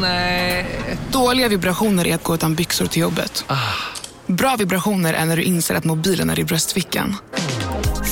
[0.00, 0.66] Nej.
[1.12, 3.44] Dåliga vibrationer är att gå utan byxor till jobbet.
[4.26, 7.16] Bra vibrationer är när du inser att mobilen är i bröstfickan.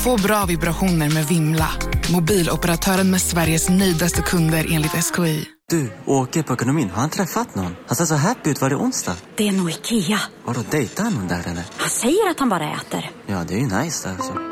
[0.05, 1.69] Få bra vibrationer med Vimla.
[2.13, 5.47] Mobiloperatören med Sveriges nöjdaste kunder enligt SKI.
[5.71, 6.91] Du, åker på ekonomin.
[6.91, 7.77] Har han träffat någon?
[7.87, 8.61] Han ser så happy ut.
[8.61, 9.17] Var det onsdag?
[9.37, 10.21] Det är nog Ikea.
[10.45, 11.65] Har du dejtat någon där eller?
[11.77, 13.11] Han säger att han bara äter.
[13.27, 14.52] Ja, det är ju nice där alltså.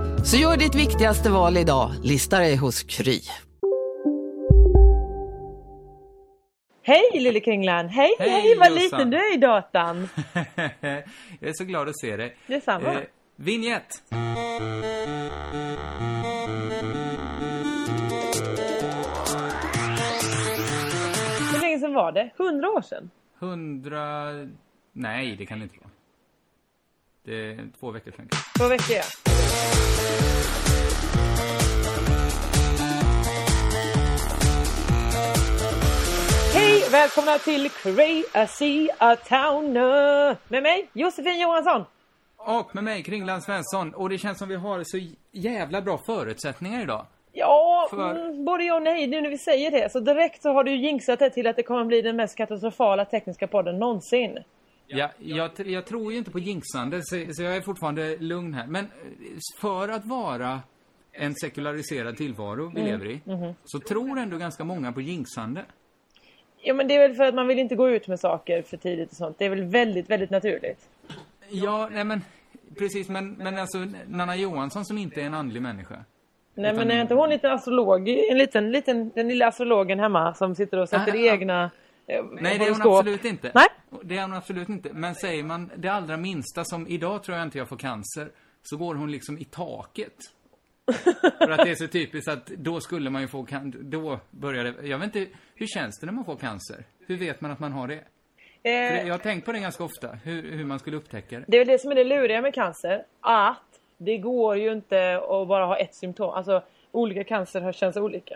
[0.23, 3.19] Så gör ditt viktigaste val idag, lista dig hos Kry.
[6.83, 7.89] Hej lille Kringlan!
[7.89, 8.83] Hej, hej, Hej, vad Jossan.
[8.83, 10.09] liten du är i datan!
[11.39, 12.35] jag är så glad att se dig.
[12.47, 12.93] Detsamma.
[12.93, 12.99] Eh,
[13.35, 14.03] vignett.
[21.53, 22.29] Hur länge sedan var det?
[22.37, 23.09] Hundra år sedan?
[23.39, 24.31] Hundra...
[24.93, 25.80] Nej, det kan det inte vara.
[27.31, 28.29] Det är två veckor sedan.
[28.57, 29.03] Två veckor ja.
[36.53, 36.83] Hej!
[36.91, 39.73] Välkomna till Crazy A Town
[40.47, 41.83] med mig Josefin Johansson.
[42.37, 43.93] Och med mig, Kringland Svensson.
[43.93, 44.99] Och det känns som vi har så
[45.31, 47.05] jävla bra förutsättningar idag.
[47.31, 49.91] Ja, För- mm, både ja och nej nu när vi säger det.
[49.91, 53.05] Så direkt så har du jinxat det till att det kommer bli den mest katastrofala
[53.05, 54.37] tekniska podden någonsin.
[54.93, 58.67] Ja, jag, jag tror ju inte på jinxande, så, så jag är fortfarande lugn här.
[58.67, 58.89] Men eh,
[59.61, 60.61] för att vara
[61.11, 63.21] en sekulariserad tillvaro vi lever i,
[63.63, 65.65] så tror ändå ganska många på jinxande.
[66.63, 68.77] Ja men det är väl för att man vill inte gå ut med saker för
[68.77, 69.37] tidigt och sånt.
[69.39, 70.89] Det är väl väldigt, väldigt naturligt.
[71.49, 72.21] Ja, nej men
[72.77, 76.05] precis, men, men alltså Nanna Johansson som inte är en andlig människa.
[76.55, 78.09] Nej Utan- men är inte hon en liten astrolog?
[78.09, 81.33] En liten, liten, den lilla astrologen hemma som sitter och sätter ah.
[81.33, 81.71] egna...
[82.11, 82.99] eh, Nej, det är hon horoskop?
[82.99, 83.51] absolut inte.
[83.55, 83.67] Nej?
[84.03, 84.93] Det är hon absolut inte.
[84.93, 88.31] Men säger man det allra minsta som idag tror jag inte jag får cancer,
[88.63, 90.15] så går hon liksom i taket.
[91.37, 94.87] För att det är så typiskt att då skulle man ju få då börjar det,
[94.87, 96.85] jag vet inte, hur känns det när man får cancer?
[97.07, 98.03] Hur vet man att man har det?
[98.63, 101.45] Eh, jag har tänkt på det ganska ofta, hur, hur man skulle upptäcka det.
[101.47, 103.05] det är väl det som är det luriga med cancer.
[103.21, 103.57] Att
[103.97, 106.29] det går ju inte att bara ha ett symptom.
[106.29, 108.35] Alltså olika cancer känns olika.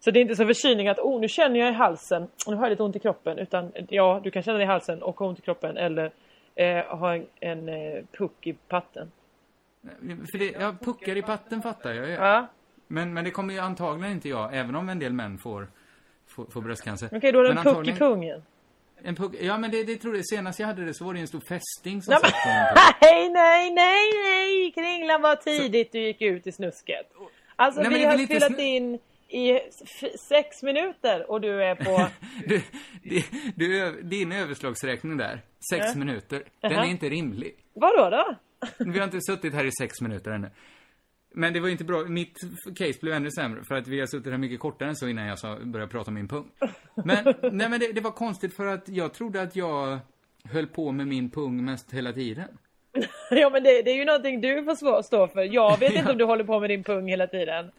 [0.00, 2.56] Så det är inte så förkylning att oh nu känner jag i halsen och nu
[2.56, 3.38] har jag lite ont i kroppen.
[3.38, 6.12] Utan ja, du kan känna det i halsen och ha ont i kroppen eller
[6.54, 9.10] eh, ha en, en eh, puck i patten.
[10.30, 12.12] För det, ja, puckar i patten fattar jag ju.
[12.12, 12.46] Ja,
[12.86, 15.68] Men, men det kommer ju antagligen inte jag, även om en del män får,
[16.26, 17.08] får, får bröstcancer.
[17.12, 18.42] okej då är det en puck i pungen.
[19.02, 21.20] En puck, ja men det, det tror jag, senast jag hade det så var det
[21.20, 22.22] en stor fästing som satt.
[23.02, 24.72] Nej, nej, nej, nej!
[24.74, 27.06] Kringlan var tidigt du gick ut i snusket.
[27.56, 28.98] Alltså Nej, vi har spelat in
[29.30, 29.60] i
[30.28, 32.06] sex minuter och du är på...
[32.46, 32.62] Du,
[33.02, 33.22] du,
[33.56, 35.98] du, din överslagsräkning där, sex Ja.
[35.98, 36.84] minuter, den Jaha.
[36.84, 37.54] är inte rimlig.
[37.74, 38.34] Vadå då?
[38.78, 40.50] Vi har inte suttit här i sex minuter ännu.
[41.34, 42.36] Men det var inte bra, mitt
[42.76, 45.26] case blev ännu sämre för att vi har suttit här mycket kortare än så innan
[45.26, 45.38] jag
[45.68, 46.50] började prata om min pung.
[47.04, 49.98] Men, nej men det, det var konstigt för att jag trodde att jag
[50.44, 52.58] höll på med min pung mest hela tiden.
[53.30, 55.54] ja men det, det är ju någonting du får stå för.
[55.54, 57.70] Jag vet inte om du håller på med din pung hela tiden.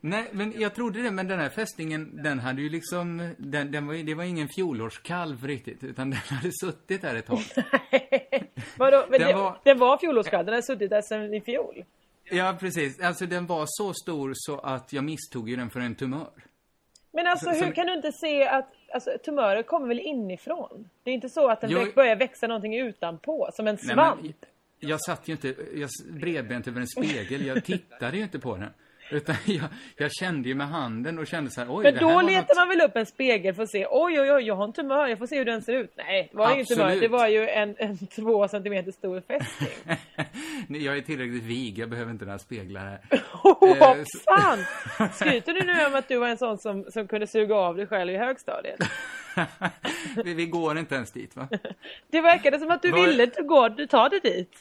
[0.00, 3.86] Nej, men jag trodde det, men den här fästingen, den hade ju liksom, den, den
[3.86, 7.38] var, det var ingen fjolårskalv riktigt, utan den hade suttit där ett tag.
[8.78, 9.04] Vadå?
[9.10, 11.84] Men Den det, var- den var fjolårskalv, den har suttit där sedan i fjol.
[12.30, 13.00] Ja, precis.
[13.00, 16.30] Alltså den var så stor så att jag misstog ju den för en tumör.
[17.12, 20.88] Men alltså Så- hur som- kan du inte se att alltså, tumörer kommer väl inifrån?
[21.02, 24.22] Det är inte så att den väx- börjar växa någonting utanpå, som en Nej, svamp.
[24.22, 24.32] men,
[24.78, 25.88] jag satt ju inte jag,
[26.20, 28.70] bredbent över en spegel, jag tittade ju inte på den.
[29.10, 29.64] Utan jag,
[29.96, 32.56] jag kände ju med handen och kände så här, oj, Men då letar något...
[32.56, 35.06] man väl upp en spegel för att se, oj oj oj, jag har en tumör,
[35.06, 35.92] jag får se hur den ser ut.
[35.96, 39.68] Nej, det var ingen tumör, det var ju en, en två centimeter stor fästing.
[40.68, 43.00] Nej, jag är tillräckligt vig, jag behöver inte några speglar här.
[43.42, 44.58] Oh, Eh, Hoppsan!
[45.12, 47.86] Skryter du nu om att du var en sån som, som kunde suga av dig
[47.86, 48.78] själv i högstadiet?
[50.24, 51.48] vi, vi går inte ens dit, va?
[52.10, 54.52] Det verkade som att du Var- ville gå, du tar det dit.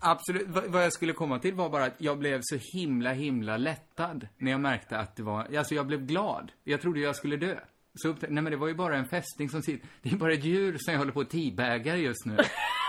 [0.00, 0.48] Absolut.
[0.48, 4.28] Vad vad jag skulle komma till var bara att jag blev så himla, himla lättad
[4.36, 6.52] när jag märkte att det var, alltså jag blev glad.
[6.64, 7.56] Jag trodde jag skulle dö.
[7.94, 10.44] Så nej men det var ju bara en fästing som sitter, det är bara ett
[10.44, 12.36] djur som jag håller på att teabaggar just nu.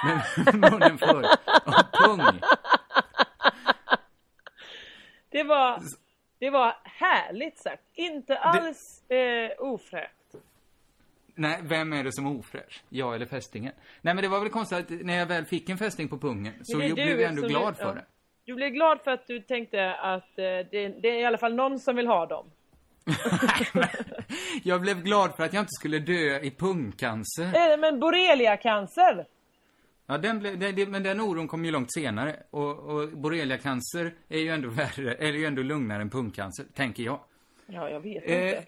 [0.05, 1.25] Med munnen full
[1.65, 2.39] av pung.
[5.31, 5.81] Det var,
[6.39, 7.83] det var härligt sagt.
[7.93, 10.18] Inte alls eh, ofräscht.
[11.39, 12.83] Nej, vem är det som är ofräsch?
[12.89, 13.73] Jag eller fästingen?
[14.01, 16.53] Nej, men det var väl konstigt att när jag väl fick en fästing på pungen
[16.63, 17.85] så jag blev jag ändå glad ja.
[17.85, 18.05] för det.
[18.45, 21.55] Du blev glad för att du tänkte att eh, det, det är i alla fall
[21.55, 22.51] någon som vill ha dem.
[24.63, 27.43] Jag blev glad för att jag inte skulle dö i pungcancer.
[27.43, 29.25] Eh, men borreliacancer!
[30.05, 32.35] Ja, den blev, det, det, men den oron kom ju långt senare.
[32.49, 37.19] Och, och borreliacancer är ju ändå värre, eller ju ändå lugnare än pungcancer, tänker jag.
[37.67, 38.63] Ja, jag vet Eh, inte.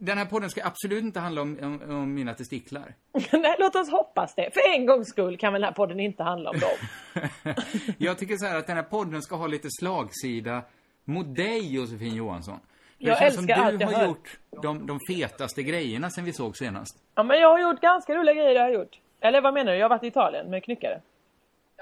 [0.00, 2.94] Den här podden ska absolut inte handla om, om, om mina testiklar.
[3.32, 4.50] Nej, låt oss hoppas det.
[4.54, 7.24] För en gångs skull kan väl den här podden inte handla om dem.
[7.98, 10.62] jag tycker så här att den här podden ska ha lite slagsida
[11.04, 12.58] mot dig, Josefin Johansson.
[12.98, 14.06] För Jag det känns som älskar du har hör.
[14.06, 16.98] gjort de, de fetaste grejerna sen vi såg senast.
[17.14, 18.98] Ja, men jag har gjort ganska roliga grejer jag har gjort.
[19.20, 19.78] Eller vad menar du?
[19.78, 21.00] Jag har varit i Italien med knyckare.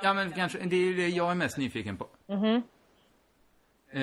[0.03, 2.07] Ja, men kanske, det är det jag är mest nyfiken på.
[2.27, 2.63] Mhm.
[3.93, 4.01] Eh,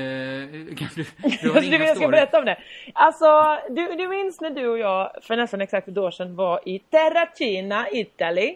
[0.76, 2.58] kan du, du Jag har vilja jag ska berätta om det.
[2.94, 6.60] Alltså, du, du minns när du och jag för nästan exakt ett år sedan var
[6.70, 8.56] i Terracina, Italy.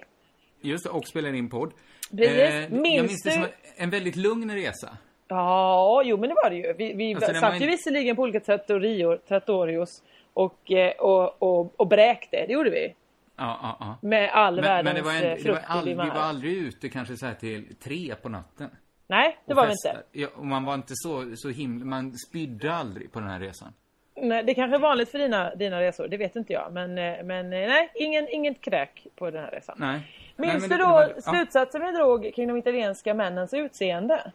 [0.62, 1.72] Just det, och spelar in podd.
[2.18, 2.38] Precis.
[2.40, 3.46] jag Minns minns det du- som
[3.78, 4.98] en väldigt lugn resa.
[5.28, 6.74] Ja, jo men det var det ju.
[6.74, 10.04] Vi, vi Alltså, satt ju in- visserligen på olika trattorior, trattorios
[10.34, 12.46] och, eh, och, och, och bräkte.
[12.48, 12.96] Det gjorde vi.
[13.38, 13.98] Ja, ja, ja.
[14.08, 16.54] Med all Men, världens men det var, en, eh, det var aldrig, vi var aldrig
[16.58, 18.70] ute kanske så här till tre på natten.
[19.10, 20.04] Nej, det var vi inte.
[20.12, 23.74] Ja, och man var inte så, så himla, man spydde aldrig på den här resan.
[24.22, 26.74] Nej, det kanske är vanligt för dina, dina resor, det vet inte jag.
[26.74, 29.76] Men, eh, men eh, nej, ingen, inget kräk på den här resan.
[29.80, 30.00] Nej.
[30.36, 31.22] Minns Nej, du då var- ja.
[31.22, 34.32] slutsatsen vi drog kring de italienska männens utseende?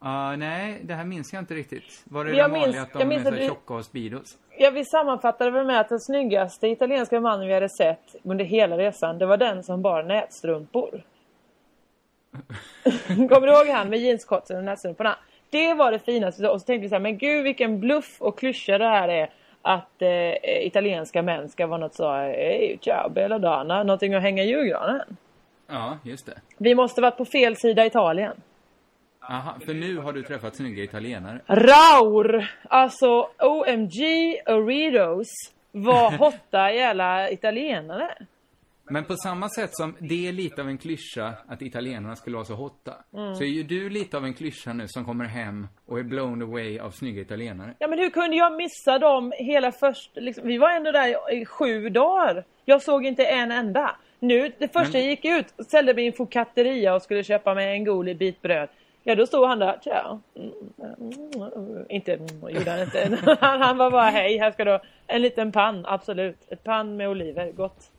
[0.00, 2.02] Ja, nej, det här minns jag inte riktigt.
[2.04, 4.38] Var det Jag vanliga minns- att de jag är minns så vi- tjocka och speedos?
[4.58, 8.78] Ja, vi sammanfattade väl med att den snyggaste italienska mannen vi hade sett under hela
[8.78, 11.02] resan, det var den som bar nätstrumpor.
[13.28, 15.16] Kommer du ihåg han med jeanskotsen och nätstrumporna?
[15.50, 16.48] Det var det finaste.
[16.48, 19.30] Och så tänkte vi så här, men gud vilken bluff och klyscha det här är.
[19.62, 24.42] Att eh, italienska män ska vara något så, hej, ciao, bella donna, någonting att hänga
[24.42, 25.16] i julgranen.
[25.66, 26.40] Ja, just det.
[26.58, 28.32] Vi måste varit på fel sida Italien.
[29.20, 31.40] Aha, för nu har du träffat snygga italienare.
[31.46, 32.50] Raur!
[32.62, 34.00] Alltså OMG
[34.46, 35.28] Oritos
[35.72, 38.14] var hotta jävla italienare.
[38.90, 42.44] Men på samma sätt som det är lite av en klyscha att italienarna skulle vara
[42.44, 43.34] så hotta, Mm.
[43.34, 46.42] så är ju du lite av en klyscha nu som kommer hem och är blown
[46.42, 47.74] away av snygga italienare.
[47.78, 51.44] Ja men hur kunde jag missa dem hela först, liksom, vi var ändå där i,
[51.46, 52.44] sju dagar.
[52.64, 53.96] Jag såg inte en enda.
[54.18, 57.54] Nu, det första Men- jag gick ut, ställde mig i en focatteria och skulle köpa
[57.54, 58.68] mig en god bit bröd.
[59.04, 60.20] Ja då stod han där, tja.
[60.36, 62.18] Mm, mm, mm, Inte,
[62.50, 63.18] gjorde han inte.
[63.40, 66.36] Han, han var bara, hej här ska du ha en liten pann, absolut.
[66.52, 67.90] Ett pann med oliver, gott.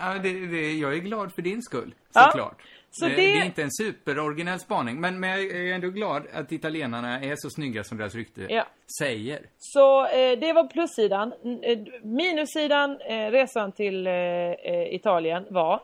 [0.00, 2.62] Ja, det, det, jag är glad för din skull, Ja, såklart.
[2.90, 3.10] så det...
[3.10, 7.20] det- det är inte en superoriginell spaning, men, men jag är ändå glad att italienarna
[7.20, 8.66] är så snygga som deras rykte Ja.
[9.00, 9.40] säger.
[9.58, 11.32] Så eh, det var plussidan.
[11.62, 15.82] Eh, Minussidan, eh, resan till eh, eh, Italien var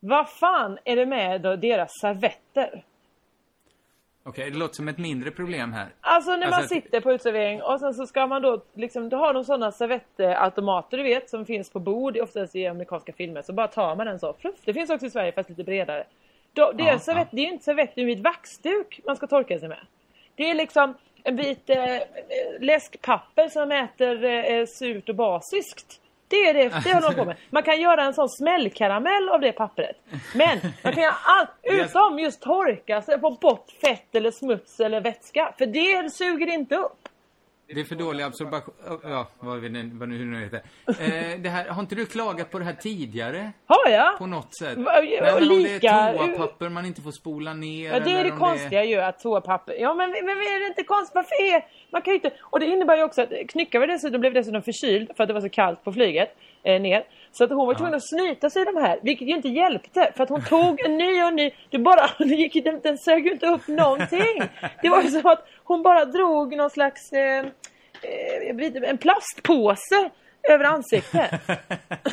[0.00, 2.84] Vad fan är det med deras servetter?
[4.28, 5.88] Okej, det låter som ett mindre problem här.
[6.00, 9.16] Alltså när man Alltså, sitter på uteservering och sen så ska man då liksom, då
[9.16, 13.42] har de sådana servettautomater du vet som finns på bord, oftast i amerikanska filmer.
[13.42, 14.54] Så bara tar man den så, fluff.
[14.64, 16.04] Det finns också i Sverige fast lite bredare.
[16.52, 19.26] Då, deras Ja, servett, det är ju inte servett, det är ett vaxduk man ska
[19.26, 19.80] torka sig med.
[20.34, 22.00] Det är liksom en bit eh, eh,
[22.60, 26.00] läskpapper som äter eh, surt och basiskt.
[26.28, 27.36] Det är det, det håller de på med.
[27.50, 29.96] Man kan göra en sån smällkaramell av det pappret.
[30.34, 35.00] Men man kan göra allt utom just torka sig, få bort fett eller smuts eller
[35.00, 35.54] vätska.
[35.58, 37.08] För det suger inte upp.
[37.74, 38.74] Det är för dålig absorbation.
[39.02, 40.62] Ja, vad, vi vad nu, hur det heter.
[41.32, 43.52] Eh, det här, har inte du klagat på det här tidigare?
[43.66, 44.18] Har jag?
[44.18, 44.78] På något sätt?
[44.78, 47.92] Va- Nej, men om det lika- är toapapper man inte får spola ner.
[47.92, 49.74] Ja, det är det konstiga ju att toapapper...
[49.80, 51.14] Ja men, men är det inte konstigt?
[51.14, 51.64] Varför är...
[51.92, 52.32] Man kan ju inte...
[52.40, 55.34] Och det innebär ju också att Knycka var dessutom, blev dessutom förkyld för att det
[55.34, 57.04] var så kallt på flyget eh, ner.
[57.32, 60.12] Så att hon var tvungen att snyta sig i de här, vilket ju inte hjälpte.
[60.16, 61.50] För att hon tog en ny och ny...
[61.70, 62.10] Du bara...
[62.18, 64.42] Det gick, den, den sög ju inte upp någonting.
[64.82, 67.12] Det var ju som att hon bara drog någon slags...
[67.12, 67.46] Eh,
[68.02, 70.10] eh, en plastpåse
[70.48, 71.30] över ansiktet.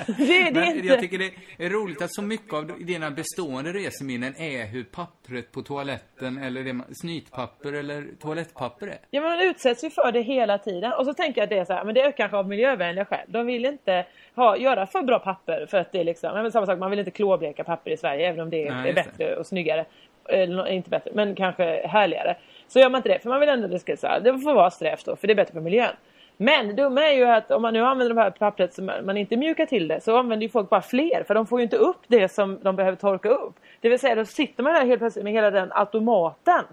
[0.07, 0.87] det, det är Men inte...
[0.87, 1.31] jag tycker det
[1.65, 6.63] är roligt att så mycket av dina bestående reseminnen är hur pappret på toaletten eller
[6.63, 8.97] det snytpapper eller toalettpapper är.
[9.09, 10.93] Ja men man utsätts ju för det hela tiden.
[10.93, 13.05] Och så tänker jag att det är så här, men det är kanske av miljövänliga
[13.05, 13.25] skäl.
[13.27, 16.65] De vill inte ha, göra för bra papper för att det är liksom, men samma
[16.65, 19.17] sak, man vill inte klorbleka papper i Sverige även om det är, Nej, är just
[19.17, 19.17] det.
[19.17, 19.85] bättre och snyggare.
[20.29, 22.37] Eller inte bättre, men kanske härligare.
[22.67, 24.53] Så gör man inte det, för man vill ändå det ska så här, det får
[24.53, 25.95] vara strävt då, för det är bättre för miljön.
[26.37, 29.17] Men det dumma är ju att om man nu använder det här pappret som man
[29.17, 31.77] inte mjukar till det så använder ju folk bara fler för de får ju inte
[31.77, 33.55] upp det som de behöver torka upp.
[33.81, 36.63] Det vill säga då sitter man där helt plötsligt med hela den automaten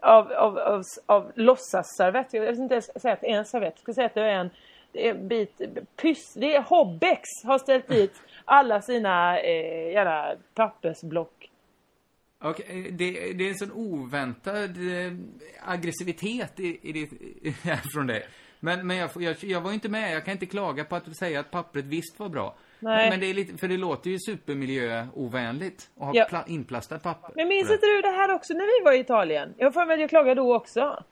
[0.00, 2.34] av, av, av, av låtsasservett.
[2.34, 3.72] Jag vill inte ens säga att det är en servett.
[3.74, 4.50] Jag skulle säga att det är en
[4.92, 5.60] det är bit,
[6.02, 8.12] pyss, det är Hobbex har ställt dit
[8.44, 11.50] alla sina eh, jävla pappersblock.
[12.42, 15.12] Okej, det, det är en sån oväntad eh,
[15.64, 18.26] aggressivitet i, i det, från dig.
[18.60, 21.40] Men, men jag, jag, jag var inte med, jag kan inte klaga på att säger
[21.40, 22.56] att pappret visst var bra.
[22.78, 23.10] Nej.
[23.10, 26.26] Men, det är lite, för det låter ju supermiljöovänligt att ha Ja.
[26.28, 27.32] pla, inplastat papper.
[27.36, 29.54] Men minns inte du det här också när vi var i Italien?
[29.58, 31.02] Jag får att jag klagade då också.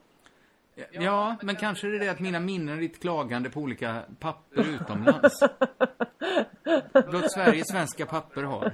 [0.91, 4.61] Ja, men kanske det är det att mina minnen är ditt klagande på olika papper
[4.75, 5.41] utomlands.
[7.13, 8.73] Låt Sverige svenska papper har.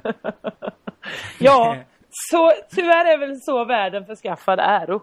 [1.38, 1.76] Ja,
[2.30, 5.02] så tyvärr är väl så världen förskaffad äro.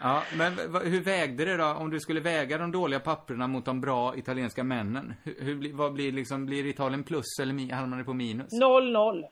[0.00, 0.52] Ja, men
[0.84, 4.64] hur vägde det då, om du skulle väga de dåliga papperna mot de bra italienska
[4.64, 5.14] männen?
[5.24, 8.52] Hur, hur, blir- vad blir liksom, blir Italien plus eller hamnar det på minus?
[8.62, 9.24] 0-0.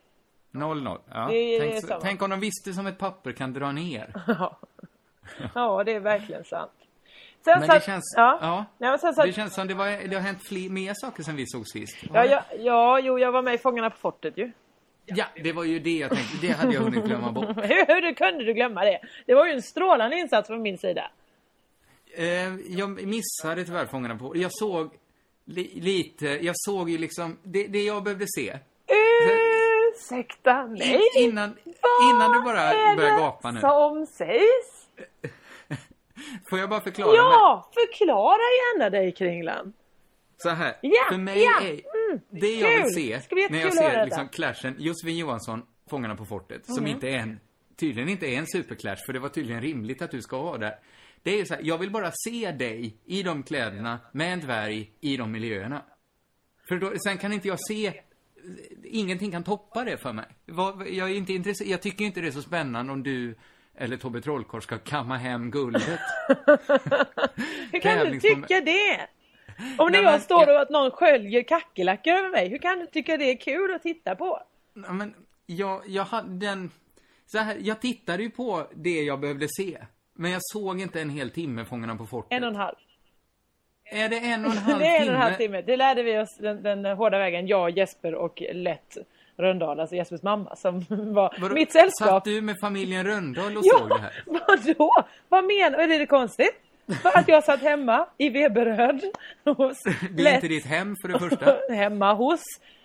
[0.53, 0.99] 0-0.
[1.11, 1.27] Ja.
[1.31, 4.13] Det tänk, tänk om de visste som ett papper kan dra ner.
[5.55, 6.71] Ja, det är verkligen sant.
[7.45, 8.39] Sen Men det att- känns, Ja.
[8.41, 8.65] ja.
[8.79, 10.93] Nej, men sen så att- Det känns som det, var, det har hänt fler, mer
[10.95, 11.97] saker sen vi såg sist.
[12.13, 14.53] Ja, ja, ja, jo, jag var med i Fångarna på fortet ju.
[15.07, 16.47] Ja, det var ju det jag tänkte.
[16.47, 17.57] Det hade jag hunnit glömma bort.
[17.57, 19.01] Hur, hur kunde du glömma det?
[19.27, 21.11] Det var ju en strålande insats från min sida.
[22.17, 24.37] Eh, jag missade tyvärr Fångarna på...
[24.37, 24.91] Jag såg
[25.45, 26.27] li, lite...
[26.27, 27.39] Jag såg ju liksom...
[27.43, 28.59] Det, det jag behövde se.
[29.95, 31.01] Ursäkta mig?
[31.19, 33.61] Innan, Vad innan du bara är börjar det gapa nu.
[33.61, 34.89] som sägs?
[36.51, 37.17] Får jag bara förklara mig?
[37.17, 39.73] Ja, förklara gärna dig Kringlan.
[40.37, 40.77] Så här.
[40.81, 41.81] Ja, för mig ja, är...
[42.15, 42.85] mm, det jag kul.
[42.85, 46.87] vill se, när jag ser liksom clashen, Josefin Johansson, Fångarna på fortet, som Mhm.
[46.87, 47.41] inte är en...
[47.77, 50.75] Tydligen inte är en superclash, för det var tydligen rimligt att du ska vara där.
[51.23, 54.41] Det är ju så här, jag vill bara se dig i de kläderna, med en
[54.41, 55.83] dvärg, i de miljöerna.
[56.69, 57.93] För då, sen kan inte jag se...
[58.85, 60.27] Ingenting kan toppa det för mig.
[60.97, 63.35] Jag är inte intresserad, jag tycker inte det är så spännande om du
[63.77, 66.01] eller Tobbe Trollkarl ska kamma hem guldet.
[67.73, 69.07] Hur kan du tycka det?
[69.79, 72.79] Om när Nej, jag står jag- och att någon sköljer kackerlackor över mig, hur kan
[72.79, 74.41] du tycka det är kul att titta på?
[74.87, 75.15] Ja, men
[75.47, 76.71] jag, jag hade den...
[77.27, 79.79] Så här, jag tittade ju på det jag behövde se.
[80.15, 82.33] Men jag såg inte en hel timme Fångarna på fortet.
[82.37, 82.75] En och en halv.
[83.85, 85.15] Är det en och en halv det är en och timme?
[85.17, 85.63] en halv timme.
[85.63, 88.97] Det lärde vi oss den, den hårda vägen, jag, Jesper och Lätt
[89.37, 92.09] Röndahl, alltså Jespers mamma, som var Vadå, mitt sällskap.
[92.09, 94.23] Satt du med familjen Röndahl och såg det Ja, här?
[94.27, 94.91] vadå?
[95.29, 95.95] Vad menar du?
[95.95, 96.61] Är det konstigt?
[97.03, 99.01] För att jag satt hemma i Veberöd
[99.45, 101.57] hos Det är Lätt inte ditt hem för det första.
[101.75, 102.41] hemma hos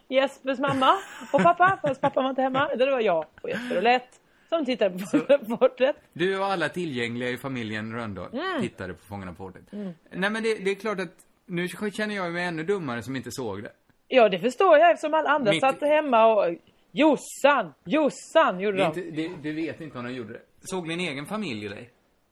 [0.08, 0.92] Jespers mamma
[1.34, 2.70] och pappa, fast pappa var inte hemma.
[2.76, 5.96] Det var jag och Jesper och Lätt som tittade på fortet.
[6.14, 8.62] Du och alla tillgängliga i familjen Röndahl Mm.
[8.62, 9.64] tittade på Fångarna på fortet.
[9.72, 11.14] Nej men det, det är klart att
[11.46, 13.72] nu känner jag mig ännu dummare som inte såg det.
[14.08, 16.56] Ja, det förstår jag eftersom alla andra Mitt- satt hemma och
[16.92, 19.00] Jossan, Jossan gjorde det de.
[19.00, 20.42] inte, det, du vet inte om de gjorde det.
[20.62, 21.90] Såg din egen familj dig?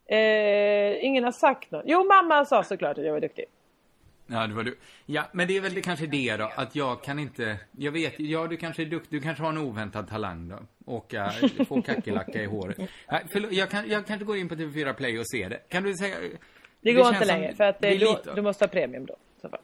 [0.08, 1.84] Eh, ingen har sagt något.
[1.86, 3.46] Jo, mamma sa såklart att jag var duktig.
[4.28, 4.78] Ja, det var du.
[5.06, 7.58] Ja, men det är väl det, kanske det då, att jag kan inte...
[7.72, 10.60] Jag vet, ja du kanske är duktig, du kanske har en oväntad talang då.
[10.86, 11.32] Åka,
[11.68, 12.78] få kackerlacka i håret.
[13.12, 15.60] Nej, förlåt, jag, kan, jag kanske går in på TV4 Play och ser det.
[15.70, 16.16] Kan du säga...
[16.82, 19.16] Det går känns inte längre för att det eh, är du, måste ha premium då.
[19.42, 19.60] Så fall.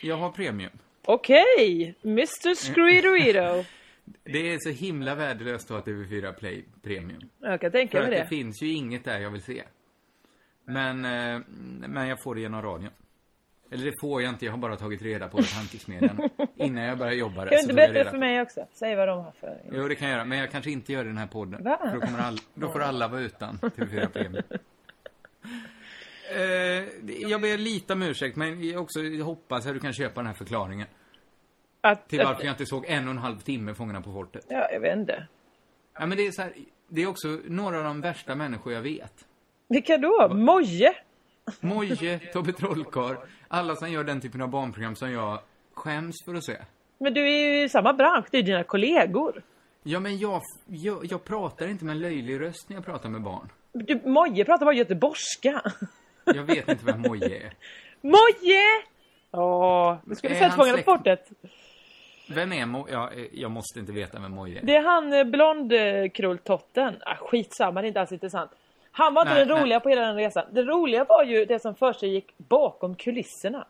[0.00, 0.72] Jag har premium.
[1.04, 3.64] Okej, Mr Screedoedo.
[4.24, 7.20] Det är så himla värdelöst att ha TV4 Play Premium.
[7.40, 8.42] Jag kan tänka För mig att det det.
[8.42, 9.62] finns ju inget där jag vill se.
[10.68, 11.40] Men, eh,
[11.88, 12.90] men jag får det genom radion.
[13.70, 16.28] Eller det får jag inte, jag har bara tagit reda på det tankesmedjan.
[16.56, 17.50] Innan jag börjar jobba där.
[17.50, 18.66] Kan du inte berätta för mig också?
[18.72, 19.60] Säg vad de har för...
[19.72, 20.24] Jo, det kan jag göra.
[20.24, 21.64] Men jag kanske inte gör det i den här podden.
[21.64, 21.78] Va?
[21.80, 24.44] För då, kommer all, då får alla vara utan TV4 Premium.
[26.36, 26.84] Eh,
[27.30, 30.34] jag ber lite om ursäkt, men jag också hoppas att du kan köpa den här
[30.34, 30.86] förklaringen.
[31.80, 34.46] Att, Till varför jag inte såg en och en halv timme Fångarna på fortet.
[34.48, 35.26] Ja, jag vet inte.
[35.98, 36.52] Ja, men det är så här,
[36.88, 39.27] det är också några av de värsta människor jag vet.
[39.68, 40.28] Vilka då?
[40.34, 40.94] Moje?
[41.60, 43.16] Moje, Tobbe Trollkarl,
[43.48, 45.38] alla som gör den typen av barnprogram som jag
[45.74, 46.56] skäms för att se.
[46.98, 49.42] Men du är ju i samma bransch, det är dina kollegor.
[49.82, 53.22] Ja, men jag, jag, jag pratar inte med en löjlig röst när jag pratar med
[53.22, 53.48] barn.
[53.72, 55.62] Du, Moje pratar bara göteborgska.
[56.24, 57.52] Jag vet inte vem Moje är.
[58.00, 58.62] Moje!
[59.30, 61.28] Åh, du skulle sett Fångarna på fortet.
[62.30, 62.86] Vem är Mo...
[62.90, 64.66] Ja, jag måste inte veta vem Moje är.
[64.66, 66.94] Det är han eh, blondkrulltotten.
[67.00, 68.50] Ah, skitsamma, det är inte alls intressant.
[68.98, 69.62] Han var inte Nej, den nej.
[69.62, 70.44] roliga på hela den resan.
[70.52, 73.66] Det roliga var ju det som för sig gick bakom kulisserna.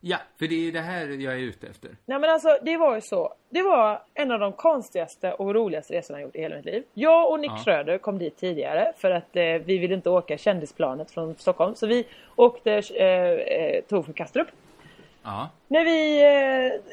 [0.00, 1.90] Ja, för det är det här jag är ute efter.
[2.06, 3.34] Nej men alltså det var ju så.
[3.50, 6.82] Det var en av de konstigaste och roligaste resorna jag gjort i hela mitt liv.
[6.94, 7.56] Jag och Nick Ja.
[7.64, 11.74] Schröder kom dit tidigare för att eh, vi ville inte åka kändisplanet från Stockholm.
[11.74, 12.06] Så vi
[12.36, 14.48] åkte, eh, eh, tog från Kastrup.
[15.22, 15.48] Ja.
[15.68, 16.22] När vi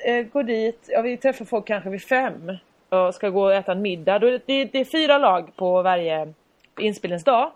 [0.05, 2.57] eh, eh, går dit, ja vi träffar folk kanske vid fem
[2.89, 4.19] och ska gå och äta en middag.
[4.19, 6.33] Då är det, det, det är fyra lag på varje
[6.79, 7.51] inspelningsdag.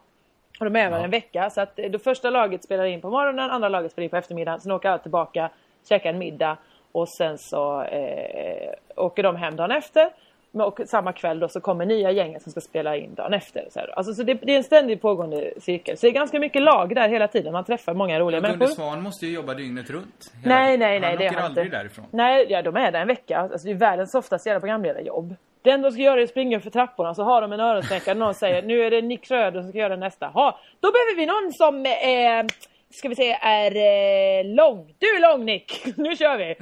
[0.60, 1.04] De är över Ja.
[1.04, 1.50] en vecka.
[1.50, 4.18] Så att eh, det första laget spelar in på morgonen, andra laget spelar in på
[4.18, 4.60] eftermiddagen.
[4.60, 5.50] Sen åker alla tillbaka
[5.90, 6.58] käkar en middag
[6.92, 10.10] och sen så eh, åker de hem dagen efter.
[10.52, 13.68] Och samma kväll då så kommer nya gänget som ska spela in dagen efter.
[13.70, 13.98] Så, här.
[13.98, 15.98] Alltså, så det, det är en ständigt pågående cirkel.
[15.98, 17.54] Så det är ganska mycket lag där hela tiden.
[17.54, 18.76] Man träffar många roliga Gunde människor.
[18.76, 20.34] Svan måste ju jobba dygnet runt.
[20.44, 21.10] hela Nej, nej, nej.
[21.10, 21.78] Han det åker aldrig inte.
[21.78, 22.06] därifrån.
[22.12, 23.38] Nej, ja, de är där en vecka.
[23.40, 25.36] Alltså, det är världens softaste jävla programledarjobb.
[25.62, 28.16] Det enda de ska göra är att springa för trapporna så har de en öronsnäckare
[28.16, 30.28] och någon säger nu är det Nick Schröder som ska göra nästa.
[30.28, 34.96] Ha, då behöver vi någon som eh, ska vi säga är eh, lång.
[34.98, 36.56] Du är lång Nick, nu kör vi!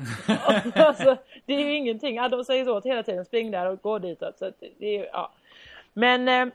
[0.82, 2.16] alltså, det är ju ingenting.
[2.16, 4.38] Ja, de säger så hela tiden, spring där och gå ditåt.
[4.38, 5.32] Så det är, ja.
[5.94, 6.54] Men eh,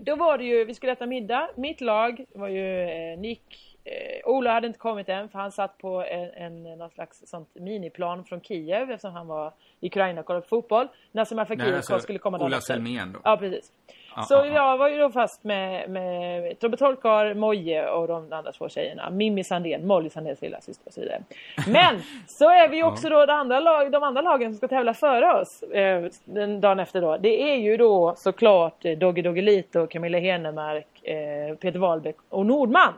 [0.00, 1.50] då var det ju, vi skulle äta middag.
[1.56, 3.69] Mitt lag var ju eh, Nick.
[3.84, 7.48] Eh, Ola hade inte kommit än för han satt på en, en någon slags sånt
[7.54, 10.88] miniplan från Kiev eftersom han var i Ukraina och kollade på fotboll.
[11.12, 12.60] Nassim Fakir alltså, skulle komma Ola.
[12.60, 13.18] Selmén då.
[13.24, 13.72] Ja, precis.
[14.16, 14.46] Ja, Så ja.
[14.46, 19.10] jag var ju då fast med, med Tobbe Tolkar, Moje och de andra två tjejerna.
[19.10, 21.22] Mimmi Sandén, Molly Sandéns lilla syster och så vidare.
[21.66, 24.94] Men så är vi också då de andra, lag, de andra lagen som ska tävla
[24.94, 27.16] före oss eh, den dagen efter då.
[27.16, 32.94] Det är ju då såklart eh, Dogge Doggelito, Camilla Henemark, eh, Peter Wahlbeck och Nordman.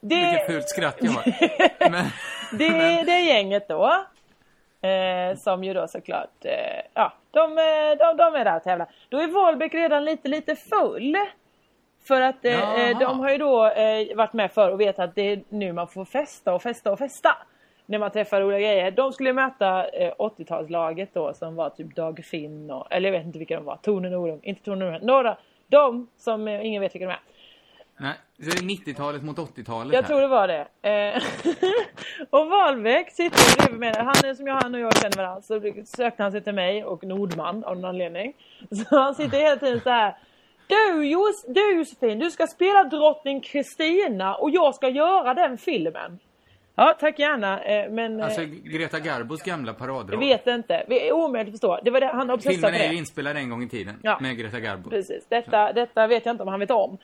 [0.00, 1.24] Vilket fult skratt jag har.
[1.90, 2.04] Men,
[2.52, 4.04] Det är det gänget då.
[4.88, 8.88] Eh, som ju då såklart, eh, ja, de, eh, de, de är där och tävlar.
[9.08, 11.16] Då är Wahlbeck redan lite, lite full.
[12.08, 15.14] För att eh, eh, de har ju då eh, varit med för och vet att
[15.14, 17.36] det är nu man får festa och festa och festa.
[17.86, 18.90] När man träffar roliga grejer.
[18.90, 23.26] De skulle möta eh, 80-talslaget då som var typ Dag Finn och, eller jag vet
[23.26, 23.76] inte vilka de var.
[23.76, 25.02] Tone Norum, inte Tone Norum.
[25.02, 27.20] Några, de som eh, ingen vet vilka de är.
[27.96, 30.08] Nej, så det är 90-talet mot 80-talet Jag här.
[30.08, 30.66] tror det var det.
[30.82, 31.22] Eh,
[32.30, 33.94] och Wahlbeck sitter bredvid mig.
[33.96, 35.42] Han är som jag, han och jag känner varandra.
[35.42, 35.60] Så
[35.96, 38.32] sökte han sig till mig och Nordman av någon anledning.
[38.70, 40.16] Så han sitter hela tiden så här.
[40.66, 46.18] Du, Jos, du Josefin, du ska spela drottning Kristina och jag ska göra den filmen.
[46.76, 47.64] Ja, tack gärna.
[47.64, 50.20] Eh, men eh, Alltså Greta Garbos gamla jag paradroll.
[50.20, 50.84] vet inte.
[50.88, 51.80] Det är omöjligt att förstå.
[51.84, 54.00] Det var det, han obsessade Filmen är ju inspelad en gång i tiden.
[54.02, 54.18] Ja.
[54.20, 54.90] Med Greta Garbo.
[54.90, 55.26] Precis.
[55.28, 56.98] Detta, detta vet jag inte om han vet om.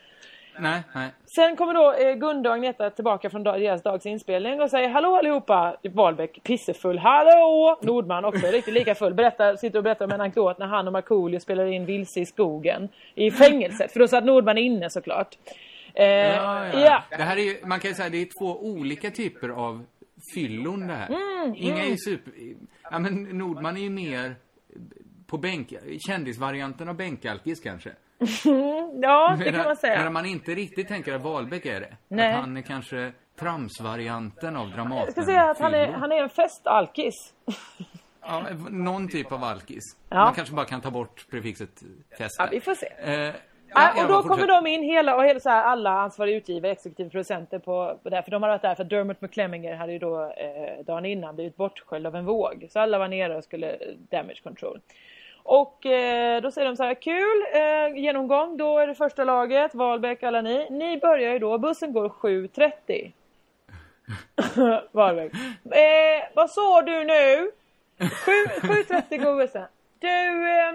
[0.61, 1.11] Nej, nej.
[1.37, 5.17] Sen kommer då eh, Gunde och Agneta tillbaka från deras dags inspelning och säger Hallå
[5.17, 5.77] allihopa!
[5.95, 6.99] Wahlbeck pissefull.
[6.99, 7.79] Hallå!
[7.83, 9.15] Nordman också riktigt lika full.
[9.15, 12.27] Berättar, sitter och berättar om en anekdot när han och Markoolio spelar in Vilse i
[12.27, 12.89] skogen.
[13.15, 13.93] I fängelset.
[13.93, 15.39] För då satt Nordman inne såklart.
[15.95, 16.81] Eh, Ja, ja.
[16.81, 17.03] ja.
[17.11, 19.85] Det här är ju, man kan ju säga, det är två olika typer av
[20.35, 21.09] fyllon det här.
[21.09, 22.33] Mm, Inga är ju super...
[22.91, 24.35] Ja, men Nordman är ju mer
[25.27, 25.75] på bänk...
[26.07, 27.91] Kändisvarianten av bänkalkis kanske.
[29.03, 29.97] Ja, det kan man säga.
[29.99, 31.97] Medan man inte riktigt tänker att Wahlbeck är det.
[32.09, 32.33] Nej.
[32.33, 35.05] Att han är kanske tramsvarianten av Dramaten.
[35.05, 37.35] Jag ska säga att han är, han är en festalkis.
[38.23, 39.85] Ja, någon typ av alkis.
[40.09, 40.25] Ja.
[40.25, 41.83] Man kanske bara kan ta bort prefixet
[42.19, 42.37] fest.
[42.39, 42.87] Ja, vi får se.
[42.87, 43.35] Eh,
[43.75, 47.11] Ja, och då kommer de in hela och hela så här, alla ansvariga utgivare, exekutiva
[47.11, 48.23] producenter på, på det här.
[48.23, 51.57] För de hade varit där för Dermot McClemminger hade ju då eh, dagen innan blivit
[51.57, 52.67] bortsköljd av en våg.
[52.71, 53.79] Så alla var nere och skulle
[54.11, 54.81] damage control.
[55.43, 59.75] Och eh, då säger de så här, kul eh, genomgång, då är det första laget,
[59.75, 60.67] Wahlbeck, alla ni.
[60.71, 63.13] Ni börjar ju då, bussen går 7.30.
[64.93, 65.33] Wahlbeck.
[65.71, 67.51] Eh, vad sa du nu?
[67.99, 69.65] 7.30 går bussen.
[69.99, 70.73] Du, eh,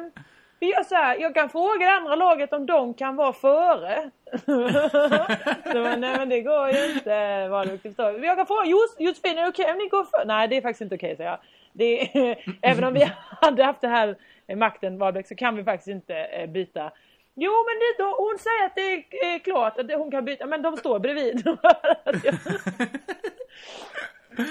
[0.60, 4.10] vi gör så här, jag kan fråga det andra laget om de kan vara före.
[5.71, 7.47] så, men, nej men det går ju inte.
[7.47, 8.25] Wahlbeck förstår.
[8.25, 10.25] Jag kan fråga Jos- Josefin, är det okej om ni går före?
[10.25, 11.39] Nej det är faktiskt inte okej säger jag.
[11.73, 12.10] Det
[12.62, 14.15] även om vi hade haft det här
[14.47, 16.91] makten Wahlbeck så kan vi faktiskt inte eh, byta.
[17.34, 20.45] Jo men det, då, hon säger att det är eh, klart att hon kan byta,
[20.45, 21.43] men de står bredvid.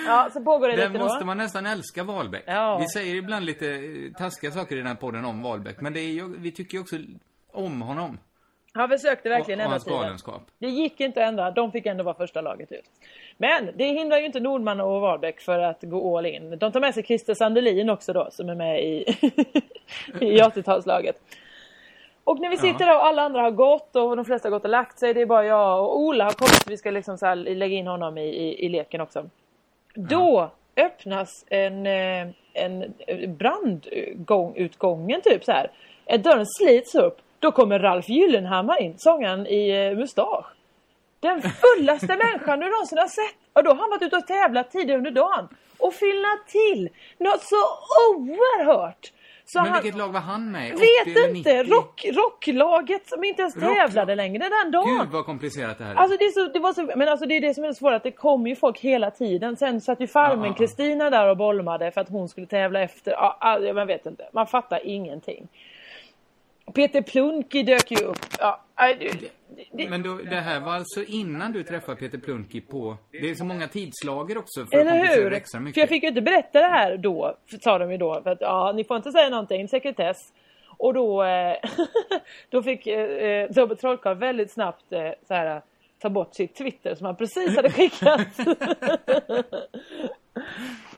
[0.07, 1.27] ja, så pågår det Den lite måste då.
[1.27, 2.45] man nästan älska Wahlbeck.
[2.47, 2.79] Ja.
[2.79, 5.81] Vi säger ibland lite eh, taskiga saker i den här podden om Wahlbeck.
[5.81, 6.97] Men det är ju, vi tycker ju också
[7.53, 8.19] om honom.
[8.75, 10.01] Han försökte verkligen och, och ändra hans tiden.
[10.01, 10.43] galenskap.
[10.59, 12.85] Det gick inte att ändra, de fick ändå vara första laget ut.
[13.37, 16.59] Men det hindrar ju inte Nordman och Wahlbeck för att gå all in.
[16.59, 19.05] De tar med sig Christer Sandelin också då som är med i,
[20.21, 21.15] i 80-talslaget.
[22.25, 24.65] Och när vi sitter där och alla andra har gått och de flesta har gått
[24.65, 27.19] och lagt sig, det är bara jag och Ola har kommit så vi ska liksom
[27.19, 29.31] så lägga in honom i, i, i leken också.
[29.95, 32.95] Då öppnas en, eh, en
[33.27, 35.71] brandutgången typ så här.
[36.07, 37.21] Eh, Dörren slits upp.
[37.45, 40.47] Då kommer Ralf Gyllenhammar in, sångaren i eh, Mustasch.
[41.21, 43.37] Den fullaste människan du någonsin har sett.
[43.53, 45.49] Och då har han varit ute och tävlat tidigare under dagen.
[45.79, 46.89] Och fyllnat till.
[47.19, 47.57] Något så
[48.11, 49.13] oerhört.
[49.45, 50.73] Så Men han, vilket lag var han med i?
[50.73, 51.63] 80 vet inte.
[51.63, 51.75] 90?
[51.75, 54.99] Rock, rocklaget som inte ens Rock- tävlade längre den dagen.
[54.99, 55.97] Gud vad komplicerat det här är.
[55.97, 57.75] Alltså det, är så, det var så, men alltså det är det som är så
[57.75, 59.57] svårt, att det kommer ju folk hela tiden.
[59.57, 60.55] Sen satt ju farmen Ja, ja, ja.
[60.55, 63.13] Kristina där och bolmade för att hon skulle tävla efter.
[63.13, 65.49] Ja, ja, jag vet inte, man fattar ingenting.
[66.75, 68.19] Peter Plunky dök ju upp.
[68.39, 68.61] Ja,
[69.73, 72.97] det, Men då, det här var alltså innan du träffade Peter Plunky på...
[73.11, 75.33] Det är så många tidslager också för Eller hur?
[75.33, 75.75] extra mycket.
[75.75, 78.23] För jag fick ju inte berätta det här då, sa de ju då.
[78.23, 80.17] För att ja, ni får inte säga någonting, sekretess.
[80.77, 81.57] Och då, eh,
[82.51, 85.63] då fick eh, Tobbe Trollkarl väldigt snabbt eh, så här,
[85.99, 88.29] ta bort sitt Twitter som han precis hade skickat.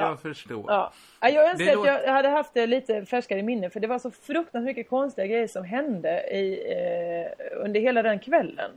[0.00, 0.64] Jag förstår.
[0.68, 0.92] ja.
[1.20, 3.98] Ja, Jag önskar Det att jag hade haft det lite färskare minne för det var
[3.98, 8.70] så fruktansvärt mycket konstiga grejer som hände i, eh, under hela den kvällen.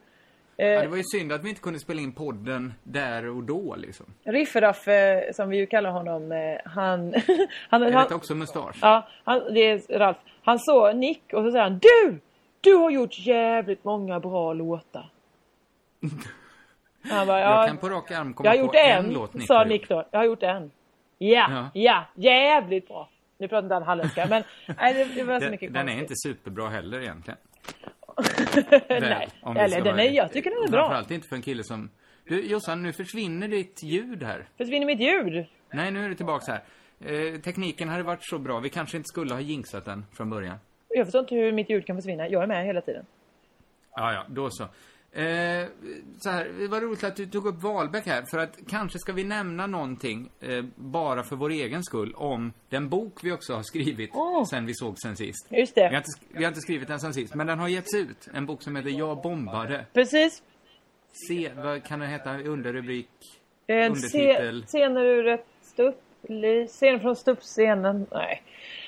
[0.57, 3.43] Eh, Ja, det var ju synd att vi inte kunde spela in podden där och
[3.43, 4.05] då liksom.
[4.23, 7.13] Riffraff, eh, som vi ju kallar honom, eh, han...
[7.69, 8.77] han, han detta också mustasch?
[8.81, 10.17] Ja, han, det är Ralf.
[10.43, 12.19] Han såg Nick och så säger han Du!
[12.61, 15.09] Du har gjort jävligt många bra låtar.
[17.09, 19.13] Han bara, Jag ja, kan på rak arm komma jag har på gjort en, en,
[19.13, 20.05] låt Nick sa Nick då.
[20.11, 20.71] Jag har gjort en.
[21.31, 21.69] Ja, Ja.
[21.73, 23.09] ja, jävligt bra.
[23.37, 24.43] Nu pratar inte han halländska, men
[24.77, 26.25] nej, det, det var så mycket Den, den är konstigt.
[26.27, 27.39] inte superbra heller egentligen.
[28.89, 30.79] Nej, eller den är, jag tycker den är bra.
[30.81, 31.89] Framförallt inte för en kille som...
[32.25, 34.45] Du, Jossan, nu försvinner ditt ljud här.
[34.57, 35.45] Försvinner mitt ljud?
[35.73, 36.61] Nej, nu är du tillbaks här.
[36.99, 38.59] Eh, tekniken hade varit så bra.
[38.59, 40.57] Vi kanske inte skulle ha jinxat den från början.
[40.89, 42.27] Jag förstår inte hur mitt ljud kan försvinna.
[42.29, 43.05] Jag är med hela tiden.
[43.95, 44.67] Ja, ja, då så.
[45.15, 45.67] Eh,
[46.19, 49.13] så här, det var roligt att du tog upp Wahlbeck här, för att kanske ska
[49.13, 53.63] vi nämna någonting, eh, bara för vår egen skull, om den bok vi också har
[53.63, 54.45] skrivit Åh.
[54.45, 55.47] sen vi såg sen sist.
[55.49, 55.97] Just Vi har, det.
[55.97, 58.27] inte, vi har inte skrivit den sen sist, men den har getts ut.
[58.33, 59.85] En bok som heter Jag bombade.
[59.93, 60.43] Precis.
[61.27, 62.37] Se, vad kan den heta?
[62.37, 63.09] Underrubrik?
[63.67, 64.61] Eh, Undertitel.
[64.61, 66.67] se, scener ur ett ståuppli...
[66.67, 68.05] Scener från ståuppscenen.
[68.11, 68.43] Nej.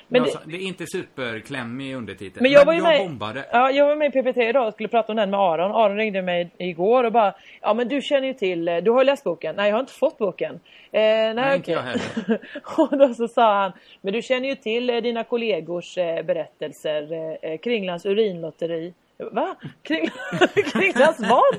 [0.08, 0.56] Men det, det...
[0.56, 2.42] är inte superklämmig undertitel.
[2.42, 3.46] Men jag var ju jag med, bombade.
[3.52, 5.72] Ja, jag var med i PPT idag och skulle prata om den med Aron.
[5.72, 8.98] Aron ringde mig igår och bara Ja men du känner ju till, eh, du har
[8.98, 9.56] ju läst boken.
[9.56, 10.54] Nej jag har inte fått boken.
[10.54, 11.84] Eh, nej, Nej, inte jag
[12.78, 17.12] och då så sa han Men du känner ju till eh, dina kollegors eh, berättelser
[17.12, 18.94] eh, eh, Kringlands urinlotteri.
[19.32, 19.56] Va?
[19.82, 20.10] Kring,
[20.72, 21.56] Kringlands vad?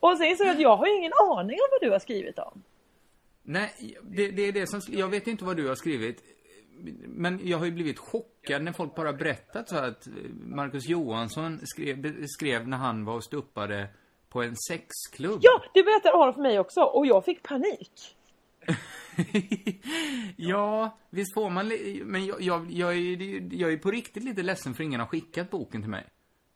[0.00, 2.62] Och sen insåg jag att jag har ingen aning om vad du har skrivit om.
[3.42, 3.70] Nej,
[4.02, 4.80] det, det är det som...
[4.88, 6.35] Jag vet inte vad du har skrivit.
[7.06, 10.08] Men jag har ju blivit chockad när folk bara berättat så att
[10.44, 13.88] Marcus Johansson skrev, skrev när han var och stuppade
[14.28, 15.38] på en sexklubb.
[15.42, 18.16] Ja, det berättade Aron för mig också och jag fick panik.
[20.36, 21.72] ja, visst får man...
[22.04, 25.50] Men jag, jag, jag, är, jag är på riktigt lite ledsen för ingen har skickat
[25.50, 26.04] boken till mig.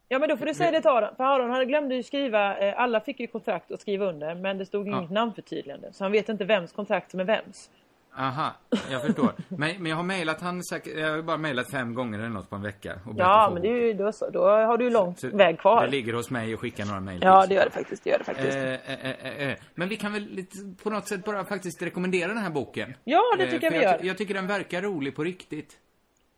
[0.09, 1.17] Ja men då får du säga det till Aron.
[1.17, 4.59] För Aron han glömde ju skriva, eh, alla fick ju kontrakt att skriva under men
[4.59, 5.93] det stod inget namnförtydligande.
[5.93, 7.71] Så han vet inte vems kontrakt som är vems.
[8.16, 8.53] Aha,
[8.90, 9.33] jag förstår.
[9.49, 10.99] men, men jag har mejlat han säkert...
[10.99, 12.92] Jag har bara mejlat fem gånger eller något på en vecka.
[12.94, 15.59] Att Ja men det är ju, då, så, då har du ju lång Så väg
[15.59, 15.85] kvar.
[15.85, 18.18] Det ligger hos mig och skickar några mejl Ja det gör det faktiskt, det gör
[18.18, 18.57] det faktiskt.
[18.57, 19.57] Eh, eh, eh, eh.
[19.75, 22.94] Men vi kan väl lite, på något sätt bara faktiskt rekommendera den här boken.
[23.05, 24.07] Ja, det Eh, tycker jag för vi jag, gör.
[24.07, 25.79] jag tycker den verkar rolig på riktigt.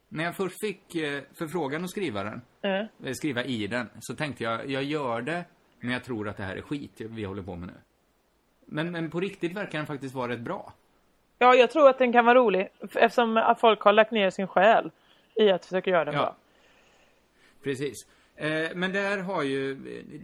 [0.08, 2.70] När jag först fick eh, förfrågan att skriva den, Eh.
[3.08, 5.44] eh, skriva i den, så tänkte jag, jag gör det,
[5.80, 7.74] men jag tror att det här är skit vi håller på med nu.
[8.66, 10.72] Men, men på riktigt verkar den faktiskt vara rätt bra.
[11.42, 14.46] Ja jag tror att den kan vara rolig eftersom att folk har lagt ner sin
[14.46, 14.90] själ
[15.34, 16.20] i att försöka göra den Ja.
[16.20, 16.36] bra.
[17.62, 17.94] Precis.
[18.36, 19.74] Eh, men där har ju,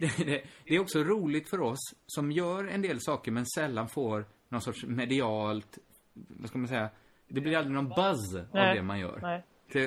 [0.65, 4.61] det, är också roligt för oss som gör en del saker men sällan får någon
[4.61, 5.77] sorts medialt,
[6.13, 6.89] vad ska man säga,
[7.27, 8.75] det blir aldrig någon buzz av Nej.
[8.75, 9.19] det man gör.
[9.21, 9.43] Nej.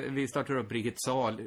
[0.09, 1.41] Vi startar upp Rikets sal.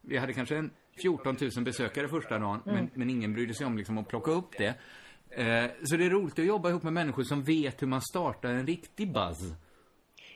[0.00, 0.70] Vi hade kanske en
[1.02, 2.74] 14 000 besökare första dagen, Mm.
[2.76, 4.74] men, men ingen brydde sig om liksom att plocka upp det.
[5.36, 8.48] Eh, så det är roligt att jobba ihop med människor som vet hur man startar
[8.48, 9.38] en riktig buzz.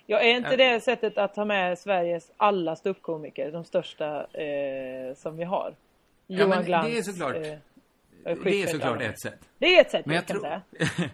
[0.06, 0.56] Ja, är inte Ja.
[0.56, 5.74] det sättet att ta med Sveriges alla ståuppkomiker, de största eh, som vi har?
[6.26, 6.88] Ja, Johan men det Glans.
[6.88, 7.42] är såklart- eh,
[8.44, 9.48] Det är såklart ett sätt.
[9.58, 10.60] Det är ett sätt, Men jag kan tror...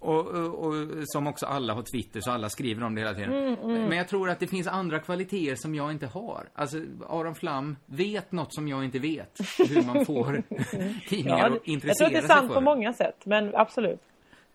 [0.00, 3.32] och, och, och som också alla har Twitter, så alla skriver om det hela tiden.
[3.32, 3.88] Mm, mm.
[3.88, 6.48] Men jag tror att det finns andra kvaliteter som jag inte har.
[6.54, 6.76] Alltså,
[7.08, 9.38] Aron Flam vet något som jag inte vet.
[9.58, 10.42] Hur man får
[11.08, 13.16] tidningar Ja, att jag tror intressera att det är sig sant för på många sätt,
[13.24, 14.00] men absolut.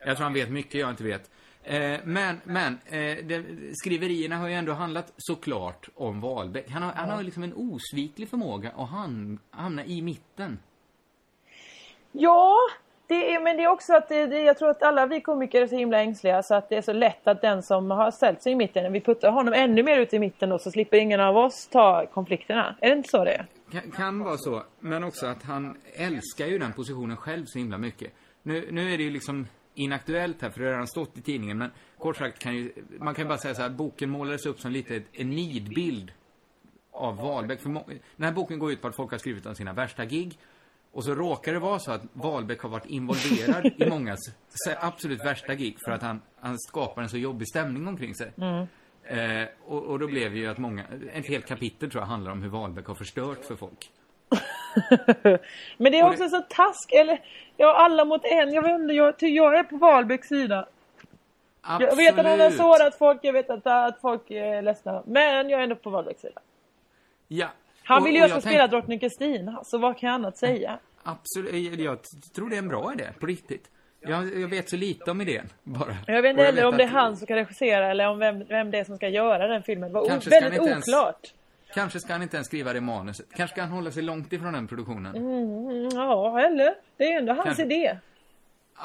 [0.05, 1.31] Jag tror han vet mycket jag inte vet.
[1.63, 6.69] Eh, men, men, eh, det, skriverierna har ju ändå handlat såklart om Wahlbeck.
[6.69, 8.89] Han har, han har liksom en osviklig förmåga att
[9.51, 10.59] hamna i mitten.
[12.11, 12.57] Ja,
[13.07, 15.61] det är, men det är också att det, det, jag tror att alla vi komiker
[15.61, 18.41] är så himla ängsliga så att det är så lätt att den som har ställt
[18.41, 21.19] sig i mitten, vi puttar honom ännu mer ut i mitten då så slipper ingen
[21.19, 22.75] av oss ta konflikterna.
[22.81, 23.45] Är det inte så det är?
[23.71, 27.77] Kan, kan vara så, men också att han älskar ju den positionen själv så himla
[27.77, 28.13] mycket.
[28.43, 31.57] Nu, nu är det ju liksom inaktuellt här, för det har redan stått i tidningen,
[31.57, 34.59] men kort sagt kan ju, man kan ju bara säga så här, boken målades upp
[34.59, 36.11] som lite en nidbild
[36.91, 37.61] av Wahlbeck.
[37.61, 37.69] För
[38.15, 40.37] den här boken går ut på att folk har skrivit om sina värsta gig,
[40.93, 44.19] och så råkar det vara så att Wahlbeck har varit involverad i mångas
[44.79, 48.31] absolut värsta gig för att han, han skapar en så jobbig stämning omkring sig.
[48.37, 48.67] Mm.
[49.03, 52.31] Eh, och, och då blev det ju att många, ett helt kapitel tror jag handlar
[52.31, 53.91] om hur Wahlbeck har förstört för folk.
[55.77, 57.21] Men det är också det- så task, eller
[57.57, 58.53] ja, alla mot en.
[58.53, 60.67] Jag vet inte, jag, jag är på Wahlbecks sida.
[61.61, 61.89] Absolut.
[61.89, 65.03] Jag vet att han har sårat folk, jag vet att, att folk är ledsna.
[65.05, 66.41] Men jag är ändå på Wahlbecks sida.
[67.27, 67.47] Ja.
[67.83, 70.15] Han Och- vill ju och jag ska tänk- spela drottning Kristina, så vad kan jag
[70.15, 70.79] annat säga?
[71.03, 71.97] Absolut, jag, jag
[72.35, 73.69] tror det är en bra idé, på riktigt.
[73.99, 75.95] Jag, jag vet så lite om idén, bara.
[76.07, 78.43] Jag vet Och inte heller om det är han som ska regissera eller om vem,
[78.45, 79.89] vem det är som ska göra den filmen.
[79.89, 81.33] Det var Kanske väldigt ens- oklart.
[81.73, 83.25] Kanske ska han inte ens skriva det manuset.
[83.35, 85.15] Kanske ska han hålla sig långt ifrån den produktionen.
[85.15, 86.73] Mm, ja, eller?
[86.97, 87.63] Det är ju ändå hans Kanske.
[87.63, 87.97] idé.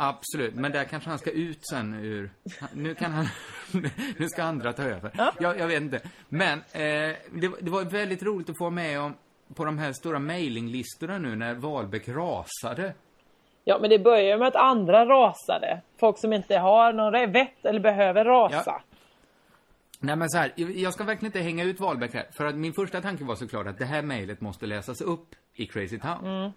[0.01, 2.31] Absolut, men där kanske han ska ut sen ur...
[2.73, 3.27] Nu kan han...
[4.19, 5.33] nu ska andra ta över.
[5.41, 6.01] Jag, jag vet inte.
[6.29, 9.15] Men eh, det, det var väldigt roligt att få med om
[9.55, 12.95] på de här stora mailinglistorna nu när Wahlbeck rasade.
[13.65, 15.81] Ja, men det börjar med att andra rasade.
[16.01, 18.63] Folk som inte har någon vett eller behöver rasa.
[18.67, 18.83] Ja.
[20.01, 22.27] Nej men så här, jag- ska verkligen inte hänga ut Wahlbeck här.
[22.33, 25.67] För att min första tanke var såklart att det här mejlet måste läsas upp i
[25.67, 26.25] Crazy Town.
[26.27, 26.51] Mm.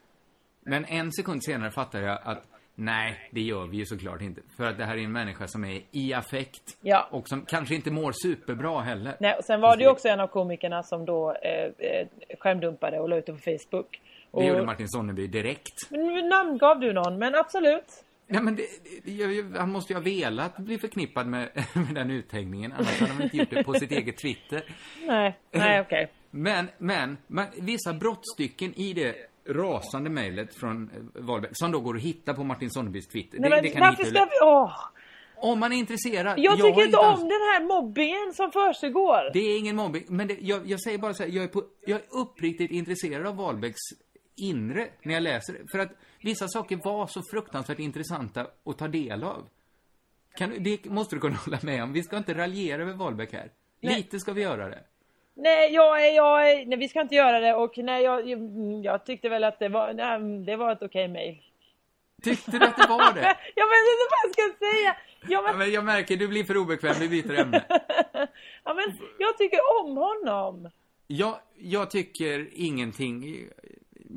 [0.62, 2.44] Men en sekund senare fattar jag att
[2.82, 4.42] nej, det gör vi ju såklart inte.
[4.58, 6.78] För att det här är en människa som är i affekt.
[6.82, 7.08] Ja.
[7.12, 9.16] Och som kanske inte mår superbra heller.
[9.20, 12.08] Nej, och sen var det ju också en av komikerna som då eh, eh,
[12.40, 14.02] skärmdumpade och la ut det på Facebook.
[14.02, 15.90] Det Och, gjorde Martin Sonneby direkt.
[15.90, 18.04] Men namngav du någon, men absolut.
[18.28, 18.64] Ja, men det,
[19.04, 22.74] det, han måste ju ha velat bli förknippad med, med den uthängningen.
[22.74, 24.64] Annars hade han inte gjort det på sitt eget Twitter.
[25.08, 26.12] Nej, nej okej.
[26.34, 29.16] Men, men, man, vissa brottstycken i det
[29.48, 33.40] rasande mejlet från eh, Wahlbeck, som då går att hitta på Martin Sonnebys Twitter.
[33.40, 34.32] Nej, det, men det kan varför hitta ska vi...
[34.42, 34.74] Åh!
[35.36, 36.40] Om man är intresserad.
[36.40, 39.34] Jag tycker har inte alls- om den här mobbingen som försiggår.
[39.34, 41.64] Det är ingen mobbing, men det, jag, jag säger bara så här, jag är, på,
[41.86, 43.80] jag är uppriktigt intresserad av Wahlbecks
[44.36, 45.60] inre när jag läser det.
[45.72, 49.48] För att vissa saker var så fruktansvärt intressanta att ta del av.
[50.38, 51.94] Kan, det måste du kunna hålla med om.
[51.94, 53.52] Vi ska inte raljera över Wahlbeck här.
[53.82, 53.96] Nej.
[53.96, 54.84] Lite ska vi göra det.
[55.34, 58.28] Nej, jag är, jag är, nej, vi ska inte göra det och nej, jag,
[58.84, 61.42] jag tyckte väl att det var, nej, det var ett okej mejl.
[62.24, 63.38] Tyckte du att det var det?
[63.56, 64.96] Jag vet inte vad jag ska säga.
[64.96, 67.66] Ja, Ja, men, men jag märker, du blir för obekväm, vi byter ämne.
[68.64, 70.70] ja, men jag tycker om honom.
[71.08, 73.48] Jag, jag tycker ingenting...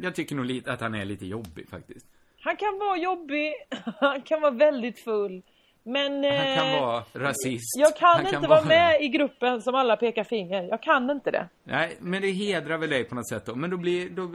[0.03, 2.07] Jag tycker nog lite att han är lite jobbig faktiskt.
[2.41, 3.55] Han kan vara jobbig,
[4.01, 5.43] han kan vara väldigt full.
[5.87, 7.79] Men Han kan eh, vara rasist.
[7.79, 10.63] jag kan Han inte vara med i gruppen som alla pekar finger.
[10.63, 11.49] Jag kan inte det.
[11.65, 13.55] Nej, men det hedrar väl dig på något sätt då.
[13.55, 14.11] Men då blir...
[14.11, 14.27] Då,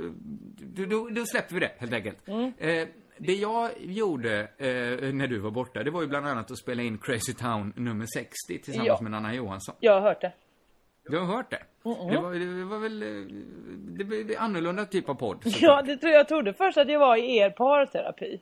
[0.75, 2.27] då, då, då släpper vi det, helt enkelt.
[2.27, 2.53] Mm.
[2.57, 6.57] Eh, det jag gjorde eh, när du var borta, det var ju bland annat att
[6.57, 8.29] spela in Crazy Town nummer 60
[8.63, 9.01] tillsammans Ja.
[9.01, 9.75] med Anna Johansson.
[9.79, 10.33] Jag har hört det.
[11.09, 11.63] Du har hört det?
[11.83, 13.03] Det, var, det var väl...
[13.03, 13.07] eh,
[13.97, 15.41] Det blev annorlunda typ av podd.
[15.62, 18.41] Ja, det tror jag trodde först att jag var i er parterapi.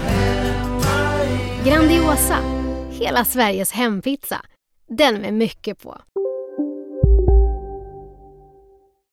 [1.65, 2.37] Grandiosa,
[2.91, 4.41] hela Sveriges hempizza.
[4.87, 6.01] Den med mycket på.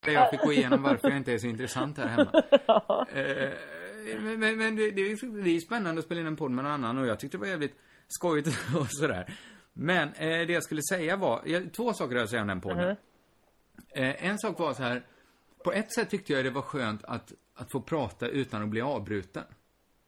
[0.07, 2.45] jag fick gå igenom varför jag inte är så intressant här hemma.
[3.15, 3.53] Eh,
[4.21, 6.65] men men, men det, det, är, det är spännande att spela in en podd med
[6.65, 7.77] någon annan och jag tyckte det var jävligt
[8.09, 8.49] skojigt
[8.81, 9.35] och sådär.
[9.73, 12.97] Men eh, det jag skulle säga var, jag, två saker jag säga om den podden.
[13.91, 15.07] Eh, en sak var så här,
[15.65, 18.81] på ett sätt tyckte jag det var skönt att, att få prata utan att bli
[18.81, 19.45] avbruten.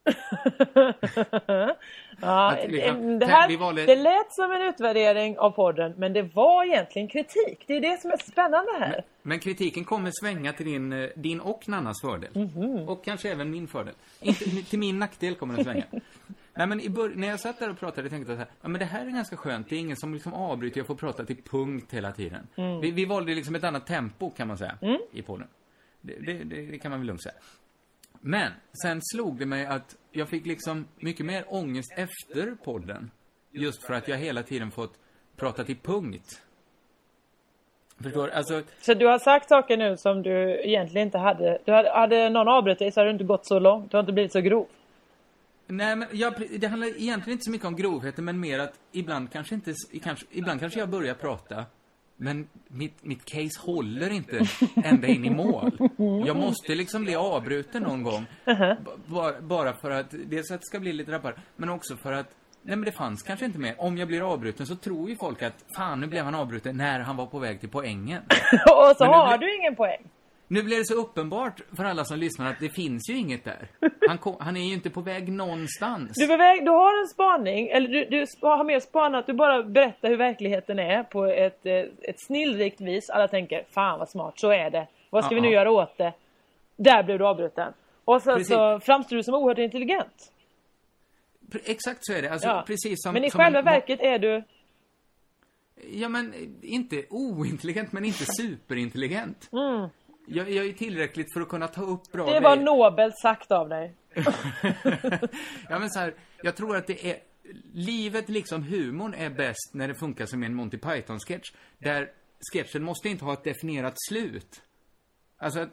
[2.22, 7.08] Ja, liksom- det, här, det lät som en utvärdering av podden, men det var egentligen
[7.08, 7.64] kritik.
[7.66, 9.04] Det är det som är spännande här.
[9.22, 12.30] Men kritiken kommer svänga till din, eh, din och Nannas fördel.
[12.34, 12.88] Mhm.
[12.88, 13.94] Och kanske även min fördel.
[14.20, 15.84] Inte, till min nackdel kommer den svänga.
[16.54, 16.78] Nej men
[17.14, 19.10] när jag satt där och pratade tänkte jag så här, ja men det här är
[19.10, 22.46] ganska skönt, det är ingen som liksom avbryter, jag får prata till punkt hela tiden.
[22.56, 22.80] Mm.
[22.80, 24.98] Vi, vi valde liksom ett annat tempo kan man säga, Mm.
[25.12, 25.48] i podden.
[26.00, 27.34] Det, det, det, det kan man väl lugnt säga.
[28.20, 28.52] Men,
[28.82, 33.10] sen slog det mig att jag fick liksom mycket mer ångest efter podden.
[33.52, 34.98] Just för att jag hela tiden fått
[35.36, 36.42] prata till punkt.
[38.02, 38.28] Förstår?
[38.28, 41.58] Alltså, Så du har sagt saker nu som du egentligen inte hade.
[41.64, 43.90] Du hade, hade någon avbrutit dig så hade du inte gått så långt.
[43.90, 44.66] Du har inte blivit så grov.
[45.66, 49.32] nej men jag, det handlar egentligen inte så mycket om grovheten men mer att ibland
[49.32, 51.64] kanske inte, kanske, ibland kanske jag börjar prata
[52.20, 54.40] men mitt, mitt case håller inte
[54.84, 55.78] ända in i mål.
[56.26, 58.26] Jag måste liksom bli avbruten någon gång.
[58.46, 58.76] Uh-huh.
[59.06, 62.26] Bara, bara för att, dels att det ska bli lite rappare, men också för att
[62.62, 63.74] Nej men det fanns kanske inte mer.
[63.78, 67.00] Om jag blir avbruten så tror ju folk att fan nu blev han avbruten när
[67.00, 68.22] han var på väg till poängen.
[68.52, 70.02] Och så har blir- du ingen poäng.
[70.52, 73.68] Nu blir det så uppenbart för alla som lyssnar att det finns ju inget där.
[74.08, 76.10] Han, kom, han är ju inte på väg någonstans.
[76.14, 80.08] Du, väg, du har en spaning, eller du, du har mer spanat, du bara berättar
[80.08, 83.10] hur verkligheten är på ett, eh, ett snillrikt vis.
[83.10, 84.86] Alla tänker, fan vad smart, så är det.
[85.10, 85.60] Vad ska vi nu Ja, ja.
[85.60, 86.12] göra åt det?
[86.76, 87.72] Där blev du avbruten.
[88.04, 88.48] Och sen Precis.
[88.54, 90.32] så framstår du som oerhört intelligent.
[91.64, 92.30] Exakt så är det.
[92.30, 92.64] Alltså, Ja.
[92.66, 94.42] precis som, Men i som själva en- verket är du...
[95.92, 99.48] Ja, men eh, inte ointelligent, men inte superintelligent.
[99.52, 99.88] Mm.
[100.32, 102.64] Jag, jag är tillräckligt för att kunna ta upp bra Det var grejer.
[102.64, 103.94] nobelt sagt av dig.
[105.68, 107.16] Ja, men så här, jag tror att det är...
[107.74, 111.52] Livet, liksom humorn, är bäst när det funkar som en Monty Python-sketch.
[111.78, 112.08] Där
[112.52, 114.62] sketchen måste inte ha ett definierat slut.
[115.38, 115.72] Alltså att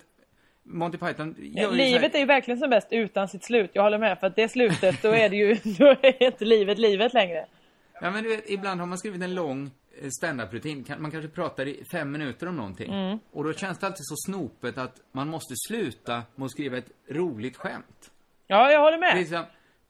[0.64, 3.72] Monty Python gör ju Livet är ju verkligen som bäst utan sitt slut.
[3.74, 4.20] Jag håller med.
[4.20, 5.54] För att det slutet, då är det ju...
[5.78, 7.46] Då är inte livet livet längre.
[8.02, 9.72] Ja, men du vet, ibland har man skrivit en lång
[10.12, 10.84] stand-up-rutin.
[10.84, 12.94] Kan- Man kanske pratar i fem minuter om någonting.
[12.94, 13.20] Mm.
[13.32, 16.92] Och då känns det alltid så snopet att man måste sluta med att skriva ett
[17.10, 18.12] roligt skämt.
[18.48, 19.28] Ja, jag håller med.
[19.28, 19.44] som,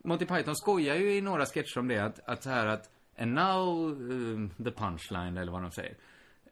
[0.04, 3.32] Monty Python skojar ju i några sketcher om det, att, att så här att And
[3.34, 5.96] now um, the punchline, eller vad de säger.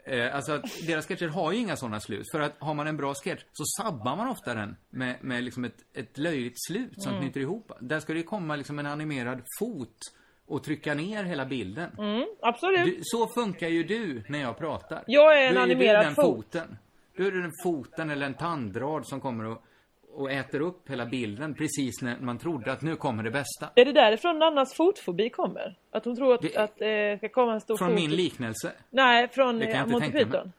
[0.05, 2.31] Eh, alltså att deras sketcher har ju inga sådana slut.
[2.33, 5.65] För att har man en bra sketch så sabbar man ofta den med, med liksom
[5.65, 7.23] ett, ett löjligt slut som Mm.
[7.25, 7.73] knyter ihop.
[7.81, 9.97] Där ska det ju komma liksom en animerad fot
[10.47, 11.91] och trycka ner hela bilden.
[11.99, 12.85] Mm, absolut.
[12.85, 15.03] Du, så funkar ju du när jag pratar.
[15.07, 16.25] Jag är en Då ju animerad du den fot.
[16.37, 16.79] foten.
[17.17, 19.63] Då är du den foten eller en tandrad som kommer och,
[20.13, 23.69] och äter upp hela bilden precis när man trodde att nu kommer det bästa.
[23.75, 25.77] Är det därifrån Nannas fotfobi kommer?
[25.91, 27.97] Att hon tror att, Det- att eh, ska komma en stor Från fot?
[28.01, 28.73] min liknelse.
[28.91, 30.51] Nej, från eh, Monty tänka mig.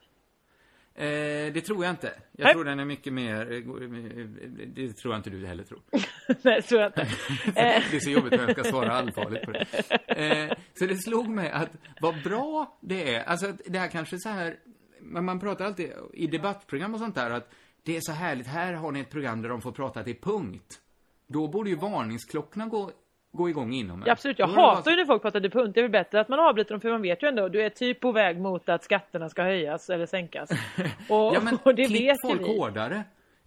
[0.99, 2.13] Eh, det tror jag inte.
[2.31, 2.53] Jag Nej.
[2.53, 3.51] tror den är mycket mer...
[3.51, 5.81] eh, eh, Det tror jag inte du heller tror.
[5.91, 7.01] Nej, det tror jag inte.
[7.45, 7.83] Eh.
[7.91, 9.65] det är så jobbigt när jag ska svara allvarligt på det.
[10.07, 11.69] Eh, så det slog mig att
[12.01, 13.23] vad bra det är.
[13.23, 14.55] Alltså det här kanske så här...
[15.01, 18.47] Men man pratar alltid i debattprogram och sånt där att det är så härligt.
[18.47, 20.79] Här har ni ett program där de får prata till punkt.
[21.27, 22.91] Då borde ju varningsklockorna gå,
[23.31, 24.03] gå igång inom en.
[24.07, 25.71] Ja, absolut, jag det bara- hatar ju när folk pratar till punkt.
[25.73, 27.69] Det är väl bättre att man avbryter dem för man vet ju ändå, du är
[27.69, 30.49] typ på väg mot att skatterna ska höjas eller sänkas.
[31.09, 32.57] Och, Ja, men och det klipp vet folk vi.
[32.57, 33.03] hårdare.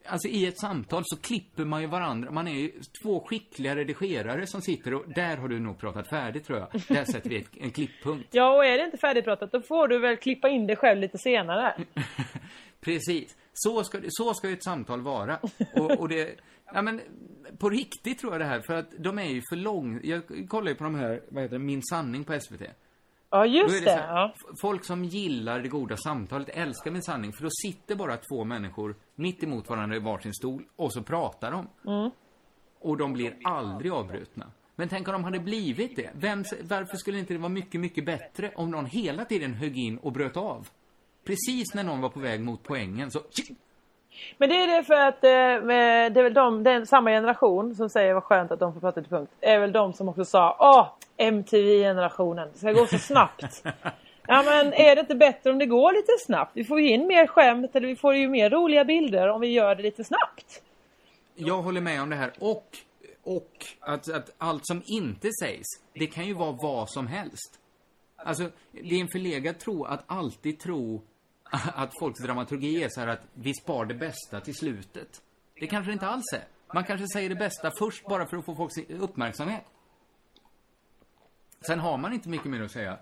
[0.06, 2.30] Alltså i ett samtal så klipper man ju varandra.
[2.30, 6.46] Man är ju två skickliga redigerare som sitter och där har du nog pratat färdigt
[6.46, 6.68] tror jag.
[6.88, 8.28] Där sätter vi ett, en klipppunkt.
[8.32, 11.18] Ja, och är det inte färdigpratat då får du väl klippa in det själv lite
[11.18, 11.74] senare.
[12.80, 13.36] Precis.
[13.52, 15.38] Så ska, så ska ju ett samtal vara.
[15.74, 16.36] Och, och det,
[16.72, 17.00] ja men
[17.58, 20.00] på riktigt tror jag det här, för att de är ju för lång.
[20.02, 22.62] Jag kollar ju på de här, vad heter det, Min sanning på SVT.
[23.30, 23.90] Ja, just det det.
[23.90, 28.44] här, Folk som gillar det goda samtalet älskar Min sanning, för då sitter bara två
[28.44, 31.68] människor mitt emot varandra i varsin stol och så pratar de.
[31.86, 32.10] Mm.
[32.80, 34.46] Och de blir aldrig avbrutna.
[34.76, 36.10] Men tänk om de hade blivit det.
[36.14, 39.98] Vem, varför skulle inte det vara mycket, mycket bättre om någon hela tiden högg in
[39.98, 40.68] och bröt av?
[41.30, 43.20] Precis när någon var på väg mot poängen så...
[44.38, 45.66] Men det är det för att eh,
[46.12, 49.00] det är väl de, den samma generation som säger vad skönt att de får prata
[49.00, 49.32] till punkt.
[49.40, 53.62] är väl de som också sa Åh, MTV-generationen, det ska gå så snabbt.
[54.26, 56.50] ja men är det inte bättre om det går lite snabbt?
[56.54, 59.48] Vi får ju in mer skämt eller vi får ju mer roliga bilder om vi
[59.48, 60.62] gör det lite snabbt.
[61.34, 62.32] Jag håller med om det här.
[62.38, 62.66] Och,
[63.22, 67.58] och att, att allt som inte sägs, det kan ju vara vad som helst.
[68.16, 71.02] Alltså, det är en förlegad tro att alltid tro
[71.50, 75.22] att folks dramaturgi är så här att vi spar det bästa till slutet.
[75.60, 76.44] Det kanske det inte alls är.
[76.74, 79.64] Man kanske säger det bästa först bara för att få folks uppmärksamhet.
[81.66, 82.98] Sen har man inte mycket mer att säga.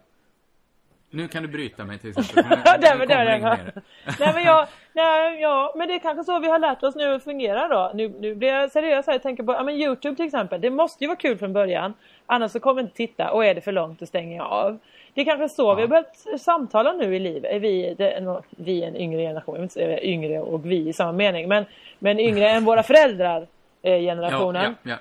[1.10, 2.44] Nu kan du bryta mig till exempel.
[2.48, 3.82] Nu, där, inget mer.
[4.20, 7.14] nej men jag, nej, ja, men det är kanske så vi har lärt oss nu
[7.14, 7.92] att fungera då.
[7.94, 10.70] Nu, nu blir jag seriös här, jag tänker på, ja men Youtube till exempel, det
[10.70, 11.94] måste ju vara kul från början.
[12.26, 14.78] Annars så kommer inte titta och är det för långt då stänger jag av.
[15.18, 17.52] Det är kanske så vi har börjat samtala nu i livet.
[17.52, 20.88] Är vi, det, vi är en yngre generation, jag vill inte säga yngre och vi
[20.88, 21.64] i samma mening, men,
[21.98, 23.46] men yngre än våra föräldrar
[23.82, 24.62] eh, generationen.
[24.82, 24.98] Ja, ja,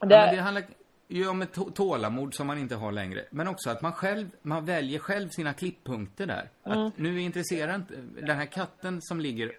[0.00, 0.06] ja.
[0.06, 0.64] Där- ja det handlar
[1.08, 3.24] ju om ett tå- tålamod som man inte har längre.
[3.30, 6.48] Men också att man själv, man väljer själv sina klipppunkter där.
[6.66, 6.86] Mm.
[6.86, 9.52] Att nu intresserar inte, den här katten som ligger,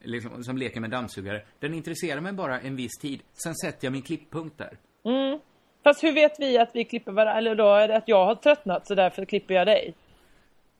[0.00, 3.20] liksom, som leker med dammsugare, den intresserar mig bara en viss tid.
[3.44, 4.76] Sen sätter jag min klipppunkt där.
[5.04, 5.38] Mm.
[5.86, 7.38] Fast hur vet vi att vi klipper varandra?
[7.38, 9.94] Eller då är det att jag har tröttnat så därför klipper jag dig?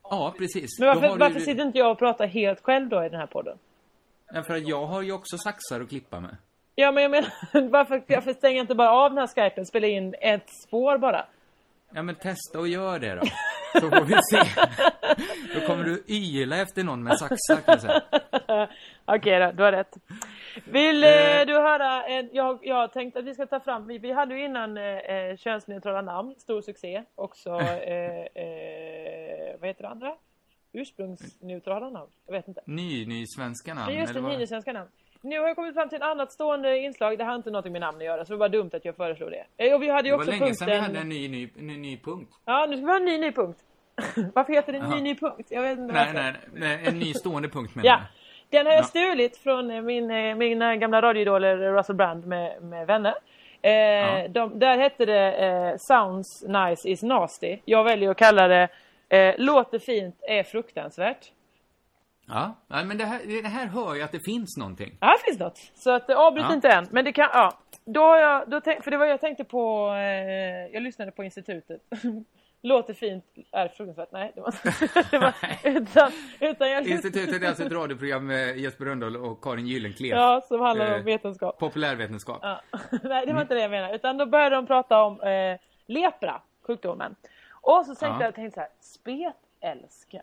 [0.03, 0.79] Ja, precis.
[0.79, 1.45] Men varför, varför du...
[1.45, 3.59] sitter inte jag och pratar helt själv då i den här podden?
[4.33, 6.37] Ja, för att jag har ju också saxar att klippa med.
[6.75, 7.31] Ja men jag menar,
[7.71, 11.27] varför, varför stänger jag inte bara av den här skypen spela in ett spår bara?
[11.95, 13.23] Ja, men testa och gör det då.
[13.81, 14.61] Så får vi se.
[15.55, 18.03] Då kommer du yla efter någon med saxar, kan jag säga.
[19.05, 19.97] Okej då, du har rätt.
[20.65, 21.41] Vill Eh.
[21.41, 24.35] eh, du höra, en, jag, jag tänkte att vi ska ta fram, vi, vi hade
[24.35, 27.03] ju innan eh, eh, könsneutrala namn, stor succé.
[27.15, 30.15] Också, eh, eh, vad heter det andra?
[30.73, 32.11] Ursprungsneutrala namn?
[32.27, 32.61] Jag vet inte.
[32.67, 34.39] Ny, ny svenska namn, just det, eller vad?
[34.39, 34.91] nysvenska namn.
[35.21, 37.81] Nu har jag kommit fram till ett annat stående inslag, det har inte något med
[37.81, 39.45] namn att göra, så det var dumt att jag föreslog det.
[39.57, 40.83] Eh, Och vi hade ju Det var också länge sedan vi punkten...
[40.85, 42.33] hade en ny, ny, ny, ny punkt.
[42.45, 43.59] Ja, nu ska vi ha en ny, ny punkt.
[44.35, 44.95] Varför heter det Jaha.
[44.95, 45.47] ny, ny punkt?
[45.51, 46.23] Jag vet inte Nej, varför.
[46.23, 48.01] nej, nej, en ny stående punkt menar Ja.
[48.51, 48.87] Den har jag Ja.
[48.87, 53.15] stulit från eh, min, eh, mina gamla radioidoler Russell Brand med, med vänner.
[53.63, 54.29] Eh, Ja.
[54.29, 57.59] de, där hette det eh, Sounds nice is nasty.
[57.65, 58.69] Jag väljer att kalla det
[59.09, 61.33] eh, Låter fint är fruktansvärt.
[62.29, 64.97] Ja, men det här, det här hör jag att det finns någonting.
[65.01, 65.59] Ja, det finns något.
[65.75, 66.55] Så att, eh, avbryt Ja.
[66.55, 66.87] inte än.
[66.91, 67.53] Men det kan, ja.
[67.85, 71.25] Då har jag, då tänk, för det var jag tänkte på, eh, jag lyssnade på
[71.25, 71.81] institutet.
[72.63, 74.13] Låter fint är fruktansvärt.
[74.13, 74.55] Nej, det var,
[75.11, 75.35] det var
[75.65, 80.11] utan, utan jag Institutet är alltså ett radioprogram med Jesper Rönndahl och Karin Gyllenklev.
[80.17, 81.59] Ja, som handlar om Eh, vetenskap.
[81.59, 82.39] Populärvetenskap.
[82.43, 82.61] Ja.
[83.03, 83.95] Nej, det var inte det jag menade.
[83.95, 87.15] Utan då började de prata om eh, lepra, sjukdomen.
[87.51, 88.25] Och så tänkte Ja.
[88.25, 90.23] jag, tänkte så här, spetälska.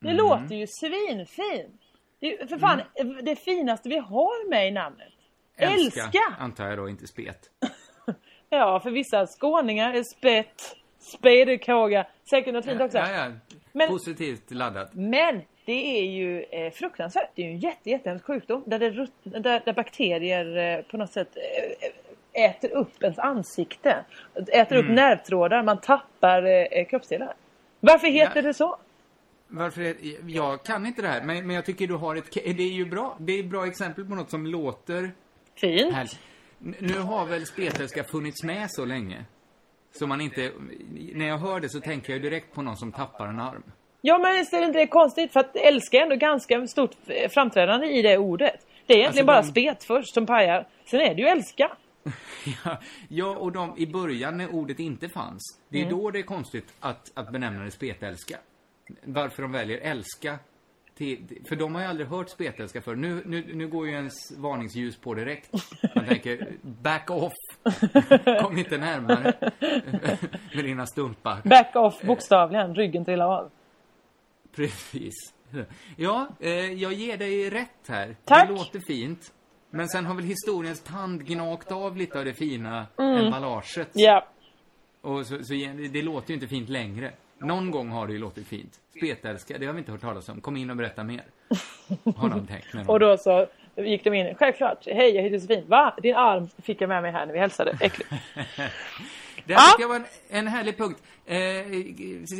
[0.00, 0.16] Det Mm.
[0.16, 1.80] låter ju svinfint.
[2.20, 2.80] Det är för fan
[3.22, 5.12] det finaste vi har med i namnet.
[5.56, 6.20] Älska, Älska!
[6.38, 7.50] antar jag då, inte spet.
[8.54, 12.98] Ja, för vissa skåningar är spett, spedekåga, säkert något fint också.
[12.98, 13.32] Ja, ja.
[13.72, 14.94] Men- Positivt laddat.
[14.94, 17.30] Men det är ju eh, fruktansvärt.
[17.34, 18.90] Det är ju en jätte, jättehemsk sjukdom där, det,
[19.40, 21.28] där, där bakterier eh, på något sätt
[22.34, 24.04] eh, äter upp ens ansikte.
[24.52, 24.94] Äter upp Mm.
[24.94, 26.42] nervtrådar, man tappar
[26.76, 27.34] eh, kroppsdelar.
[27.80, 28.42] Varför heter Ja.
[28.42, 28.76] det så?
[29.48, 29.94] Varför
[30.30, 32.32] jag kan inte det här, men, men jag tycker du har ett...
[32.32, 33.16] Det är ju bra.
[33.20, 35.10] Det är ett bra exempel på något som låter...
[35.54, 35.94] Fint.
[35.94, 36.08] Här.
[36.58, 39.24] Nu har väl spetälska funnits med så länge.
[39.92, 40.52] Så man inte...
[41.14, 43.62] När jag hör det så tänker jag direkt på någon som tappar en arm.
[44.00, 45.32] Ja men visst är det inte det konstigt?
[45.32, 46.90] För att älska är ändå ganska stort
[47.30, 48.66] framträdande i det ordet.
[48.86, 50.66] Det är egentligen Alltså, bara de- spet först som pajar.
[50.84, 51.70] Sen är det ju älska.
[52.64, 52.78] Ja,
[53.08, 55.96] ja, och de, i början när ordet inte fanns, det är Mm.
[55.98, 58.36] då det är konstigt att, att benämna det spetälska.
[59.04, 60.38] Varför de väljer älska.
[60.94, 62.94] Till, för de har ju aldrig hört spetälska för.
[62.94, 65.50] Nu, nu, nu går ju ens varningsljus på direkt.
[65.94, 67.32] Man tänker, back off.
[68.42, 69.32] Kom inte närmare
[70.54, 71.40] med dina stumpar.
[71.44, 73.50] Back off bokstavligen, ryggen trillar av.
[74.56, 75.14] Precis.
[75.96, 78.16] Ja, eh, jag ger dig rätt här.
[78.24, 78.48] Tack.
[78.48, 79.32] Det låter fint.
[79.70, 83.24] Men sen har väl historiens tand gnagt av lite av det fina Mm.
[83.24, 83.90] emballaget.
[83.92, 84.26] Ja.
[85.00, 85.54] Och så, så
[85.92, 87.12] det låter ju inte fint längre.
[87.42, 88.80] Någon gång har det ju låtit fint.
[88.96, 90.40] Spetälska, det har vi inte hört talas om.
[90.40, 91.22] Kom in och berätta mer.
[92.16, 94.34] Har någon tänkt Och då så gick de in.
[94.34, 94.86] Självklart.
[94.86, 95.64] Hej, jag heter Josefin.
[95.68, 95.94] Va?
[96.02, 97.78] Din arm fick jag med mig här när vi hälsade.
[97.80, 98.10] Äckligt.
[99.46, 101.02] Det här tycker jag var en, en härlig punkt.
[101.26, 101.36] Eh,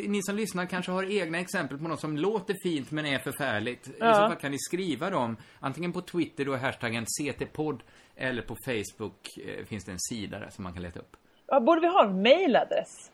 [0.08, 3.88] ni som lyssnar kanske har egna exempel på något som låter fint men är förfärligt.
[3.88, 4.14] I Ja.
[4.14, 5.36] så fall kan ni skriva dem.
[5.60, 7.80] Antingen på Twitter då hashtaggen CT-podd
[8.16, 11.16] eller på Facebook eh, finns det en sida där som man kan leta upp.
[11.46, 13.10] Ja, borde vi ha en mailadress?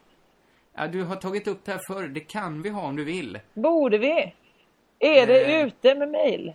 [0.78, 2.08] Ja, du har tagit upp det här förr.
[2.08, 3.38] Det kan vi ha om du vill.
[3.54, 4.34] Borde vi?
[4.98, 5.66] Är det Eh.
[5.66, 6.52] ute med mail?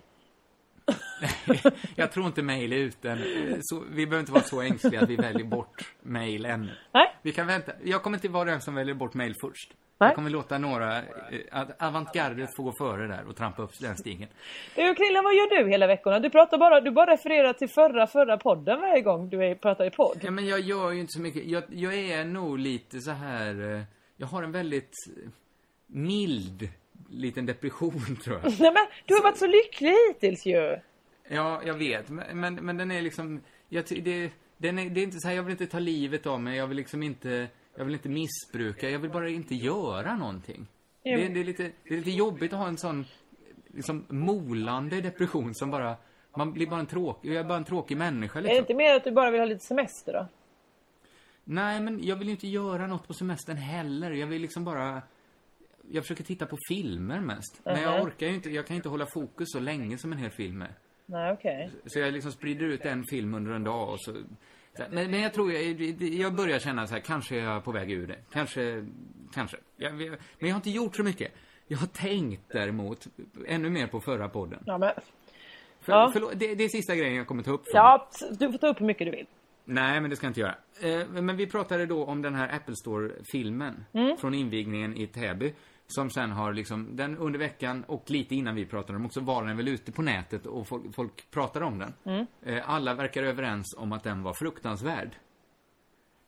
[1.96, 3.18] Jag tror inte mail är ute än.
[3.60, 6.70] Så, vi behöver inte vara så ängsliga att vi väljer bort mail än.
[6.92, 7.06] Nej.
[7.22, 7.72] Vi kan vänta.
[7.84, 9.72] Jag kommer inte vara den som väljer bort mail först.
[9.98, 10.08] Nej.
[10.08, 14.28] Jag kommer låta några, eh, avantgardet få gå före där och trampa upp den stigen.
[14.76, 16.18] Du Krille, vad gör du hela veckorna?
[16.20, 19.84] Du pratar bara, du bara refererar till förra, förra podden varje gång du är, pratar
[19.84, 20.18] i podd.
[20.22, 21.44] Ja, men jag gör ju inte så mycket.
[21.44, 23.74] Jag, jag är nog lite så här...
[23.76, 23.82] eh,
[24.16, 24.94] Jag har en väldigt
[25.86, 26.68] mild
[27.08, 28.60] liten depression, tror jag.
[28.60, 30.78] Nej men, du har varit så lycklig hittills ju.
[31.28, 32.10] Ja, jag vet.
[32.10, 33.40] Men, men, men den är liksom...
[33.68, 36.40] Jag, det, den är, det är inte så här, jag vill inte ta livet av
[36.40, 36.56] mig.
[36.56, 37.48] Jag vill liksom inte...
[37.76, 38.90] Jag vill inte missbruka.
[38.90, 40.66] Jag vill bara inte göra någonting.
[41.02, 43.04] Ja, Det, det, är lite, det är lite jobbigt att ha en sån
[43.74, 45.96] liksom molande depression som bara...
[46.36, 47.28] Man blir bara en tråkig...
[47.28, 48.62] Jag är bara en tråkig människa Är det liksom.
[48.62, 50.26] inte mer att du bara vill ha lite semester då?
[51.44, 54.10] Nej, men jag vill inte göra något på semestern heller.
[54.10, 55.02] Jag vill liksom bara...
[55.90, 57.60] Jag försöker titta på filmer mest.
[57.64, 58.06] Men jag Mhm.
[58.06, 58.50] orkar ju inte...
[58.50, 60.74] Jag kan inte hålla fokus så länge som en hel film är.
[61.06, 61.70] Nej, okej.
[61.86, 64.12] Så jag liksom sprider ut en film under en dag och så...
[64.90, 67.90] Men, men jag tror jag, jag börjar känna så här, kanske är jag på väg
[67.92, 68.16] ur det.
[68.32, 68.86] Kanske,
[69.34, 69.56] kanske.
[69.76, 71.32] Jag, men jag har inte gjort så mycket.
[71.66, 73.06] Jag har tänkt däremot,
[73.46, 74.62] ännu mer på förra podden.
[74.66, 74.92] Ja, men...
[75.80, 76.10] För, Ja.
[76.12, 77.62] Förlåt, det, det är sista grejen jag kommer ta upp.
[77.72, 79.26] Ja, du får ta upp hur mycket du vill.
[79.64, 80.54] Nej, men det ska jag inte göra.
[80.80, 84.16] Eh, men vi pratade då om den här Apple Store-filmen Mm.
[84.16, 85.52] från invigningen i Täby.
[85.86, 89.44] Som sen har liksom, den under veckan och lite innan vi pratade om också var
[89.44, 91.92] den väl ute på nätet och folk, folk pratade om den.
[92.04, 92.26] Mm.
[92.42, 95.10] Eh, alla verkar överens om att den var fruktansvärd.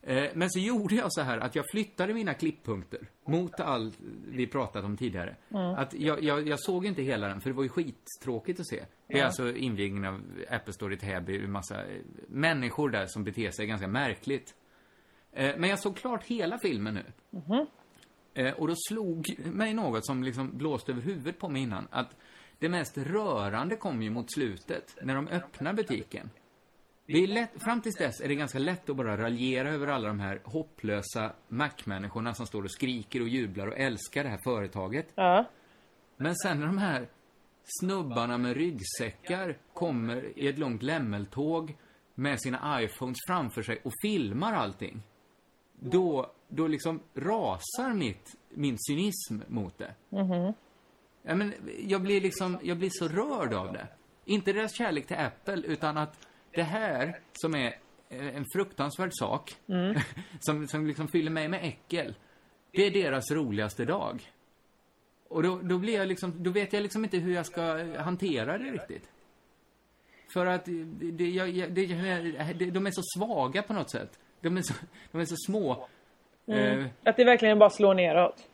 [0.08, 3.94] Eh, men så gjorde jag så här att jag flyttade mina klipppunkter mot allt
[4.28, 5.36] vi pratat om tidigare.
[5.50, 5.62] Mm.
[5.74, 8.84] Att jag, jag, jag såg inte hela den, för det var ju skittråkigt att se.
[9.06, 9.24] Det är Ja.
[9.24, 13.66] alltså invigningen av Apple Store i Täby, en massa eh, människor där som beter sig
[13.66, 14.54] ganska märkligt.
[15.32, 17.04] Eh, men jag såg klart hela filmen nu.
[18.34, 21.88] Eh, och då slog mig något som liksom blåste över huvudet på mig innan.
[21.90, 22.16] Att
[22.58, 26.30] det mest rörande kom ju mot slutet, när de öppnar butiken.
[27.06, 30.08] Det är lätt, fram tills dess är det ganska lätt att bara raljera över alla
[30.08, 35.06] de här hopplösa Mac-människorna som står och skriker och jublar och älskar det här företaget.
[35.14, 35.44] Ja.
[36.16, 37.08] Men sen när de här
[37.80, 41.76] snubbarna med ryggsäckar kommer i ett långt lämmeltåg
[42.14, 45.02] med sina iPhones framför sig och filmar allting.
[45.80, 49.94] Då, då liksom rasar mitt, min cynism mot det.
[50.08, 50.52] Mhm.
[51.22, 51.54] Ja, men
[51.86, 53.88] jag blir liksom, jag blir så rörd av det.
[54.24, 56.26] Inte deras kärlek till Apple, utan att
[56.56, 57.66] det här, som är
[58.08, 59.96] eh, en fruktansvärd sak, Mm.
[60.40, 62.14] som, som liksom fyller mig med äckel,
[62.72, 64.22] det är deras roligaste dag.
[65.28, 67.62] Och då, då blir jag liksom, då vet jag liksom inte hur jag ska
[67.98, 69.08] hantera det riktigt.
[70.32, 71.86] För att det, det, jag, jag- det,
[72.58, 74.18] det, de är så svaga på något sätt.
[74.40, 74.74] De är så,
[75.12, 75.88] de är så små.
[76.46, 76.78] Mm.
[76.80, 78.48] Eh, Att det verkligen bara slår neråt.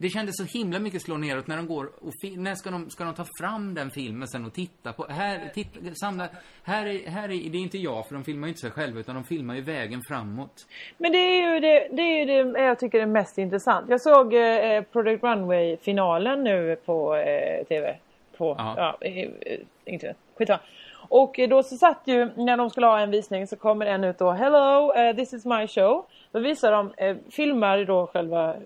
[0.00, 3.04] Det kändes så himla mycket slå neråt när de går och när ska de, ska
[3.04, 6.28] de ta fram den filmen sen och titta på, här, titta, samla,
[6.62, 9.00] här är, här är, det är inte jag för de filmar ju inte sig själva
[9.00, 10.66] utan de filmar ju vägen framåt.
[10.98, 13.86] Men det är ju det, det, är ju det jag tycker är mest intressant.
[13.88, 17.96] Jag såg eh, Project Runway-finalen nu på eh, TV.
[18.36, 18.74] På, Ja.
[18.76, 20.60] ja, eh, eh, inte skitsamma.
[21.08, 24.04] Och eh, då så satt ju, när de skulle ha en visning så kommer en
[24.04, 26.06] ut och Hello, eh, this is my show.
[26.32, 28.60] Då visar de, eh, filmar då själva, eh,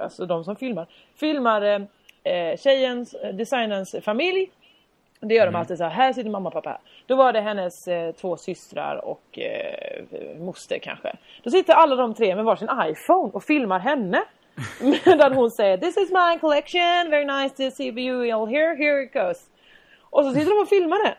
[0.00, 0.86] alltså de som filmar,
[1.16, 4.50] filmar eh, eh, tjejens, eh, designerns familj.
[5.20, 6.78] Det gör de alltid så här, här sitter mamma och pappa här.
[7.06, 11.16] Då var det hennes eh, två systrar och eh, moster kanske.
[11.42, 14.22] Då sitter alla de tre med varsin iPhone och filmar henne.
[15.06, 19.02] Medan hon säger This is my collection, very nice to see you all here, here
[19.02, 19.46] it goes.
[20.10, 21.14] Och så sitter de och filmar det.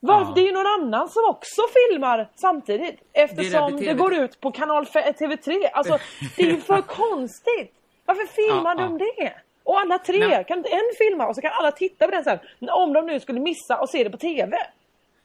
[0.00, 0.24] Varför?
[0.30, 0.32] Ja.
[0.34, 3.00] Det är ju någon annan som också filmar samtidigt.
[3.12, 5.68] Eftersom det, beteendet- går ut på kanal fe- TV3.
[5.72, 5.98] Alltså
[6.36, 7.74] det är ju för konstigt.
[8.08, 9.04] Varför filmar Ja, de ja.
[9.24, 9.34] det?
[9.62, 10.44] Och alla tre, Nej.
[10.48, 12.38] kan inte en filma och så kan alla titta på den sen.
[12.70, 14.56] Om de nu skulle missa och se det på TV.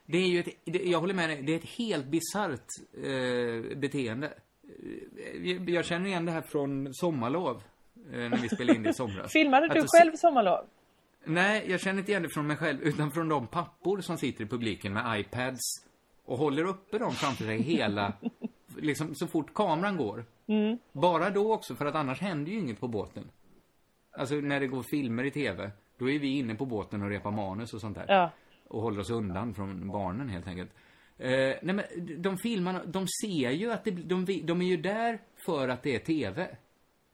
[0.06, 2.66] Det är ju ett, det, jag håller med dig, det är ett helt bisarrt
[3.04, 4.26] eh, beteende.
[4.26, 7.62] Eh, Jag, jag känner igen det här från sommarlov,
[8.12, 9.32] eh, när vi spelade in det i somras.
[9.32, 10.64] Filmade du då själv sommarlov?
[11.24, 14.44] Nej, jag känner inte igen det från mig själv, utan från de pappor som sitter
[14.44, 15.60] i publiken med iPads
[16.24, 18.12] och håller uppe dem framför sig hela,
[18.76, 20.24] liksom så fort kameran går.
[20.46, 20.78] Mm.
[20.92, 23.30] Bara då också, för att annars händer ju inget på båten.
[24.18, 27.30] Alltså när det går filmer i TV, då är vi inne på båten och repar
[27.30, 28.04] manus och sånt där.
[28.08, 28.30] Ja.
[28.68, 30.70] Och håller oss undan från barnen helt enkelt.
[31.18, 31.30] Eh,
[31.62, 31.84] nej men
[32.22, 35.94] de filmarna, de ser ju att det, de, de är ju där för att det
[35.94, 36.48] är TV.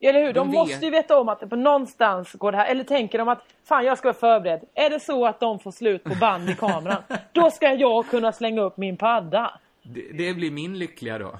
[0.00, 0.32] Eller hur?
[0.32, 2.70] De, De måste ju veta om att det på någonstans går det här.
[2.70, 4.64] Eller tänker de att fan jag ska vara förberedd.
[4.74, 7.02] Är det så att de får slut på band i kameran.
[7.32, 9.60] då ska jag kunna slänga upp min padda.
[9.82, 11.32] Det, det blir min lyckliga då.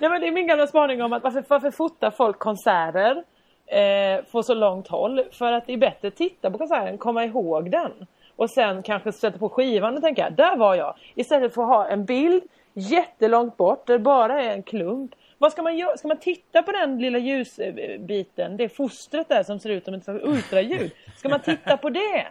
[0.00, 3.24] Nej men det är min gamla spaning om att varför, varför fotar folk konserter
[3.66, 5.22] eh, på så långt håll?
[5.32, 7.92] För att det är bättre att titta på konserten, komma ihåg den.
[8.36, 10.94] Och sen kanske sätta på skivan och tänka, där var jag.
[11.14, 12.42] Istället för att ha en bild
[12.74, 15.14] jättelångt bort där det bara är en klump.
[15.38, 15.96] Vad ska man göra?
[15.96, 20.08] Ska man titta på den lilla ljusbiten, det fostret där som ser ut som ett
[20.08, 20.92] ultraljud?
[21.16, 22.26] Ska man titta på det?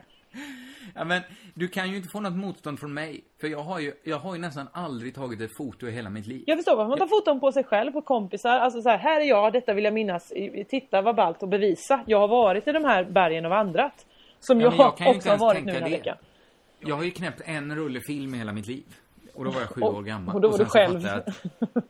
[0.98, 1.22] Ja, men
[1.54, 3.24] du kan ju inte få något motstånd från mig.
[3.42, 6.28] För jag har ju, jag har ju nästan aldrig tagit ett foto i hela mitt
[6.28, 6.44] liv.
[6.48, 8.60] Jag förstår varför man tar foton på sig själv, på kompisar.
[8.60, 10.34] Alltså så här, här är jag, detta vill jag minnas.
[10.70, 12.04] Titta vad ballt och bevisa.
[12.08, 14.06] Jag har varit i de här bergen och vandrat.
[14.40, 15.96] Som Ja, jag, jag kan också har varit nu den här det.
[15.98, 16.18] veckan.
[16.80, 18.86] Jag har ju knäppt en rullefilm i hela mitt liv.
[19.34, 20.36] Och då var jag sju Och- år gammal.
[20.36, 21.06] och då var sen du själv.
[21.08, 21.44] att-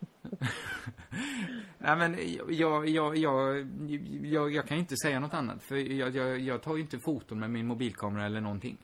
[1.77, 2.15] Nej men
[2.49, 5.63] jag, jag, jag, jag, kan inte säga något annat.
[5.63, 8.77] För jag, jag, jag tar ju inte foton med min mobilkamera eller någonting.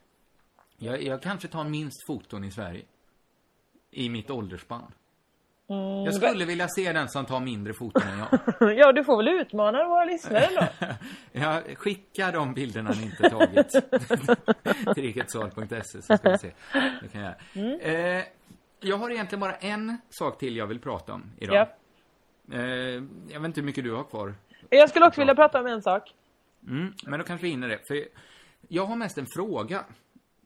[0.83, 2.83] Jag, jag kanske tar minst foton i Sverige.
[3.91, 4.91] I mitt åldersspann.
[5.69, 8.77] Mm, Jag skulle vilja se den som tar mindre foton än jag.
[8.77, 10.85] ja, du får väl utmana våra lyssnare då.
[11.31, 13.69] Ja, skicka de bilderna ni inte tagit
[14.95, 16.51] till riketsal.se så ska vi se.
[17.01, 17.79] Det kan jag Mm.
[17.79, 18.23] Eh,
[18.79, 21.55] jag har egentligen bara en sak till jag vill prata om idag.
[21.55, 22.57] Ja.
[22.57, 24.33] Eh, jag vet inte hur mycket du har kvar.
[24.69, 26.13] Jag skulle också vilja prata om en sak.
[26.67, 27.79] Mm, men då kanske vi hinner det.
[27.87, 28.05] För
[28.67, 29.85] jag har mest en fråga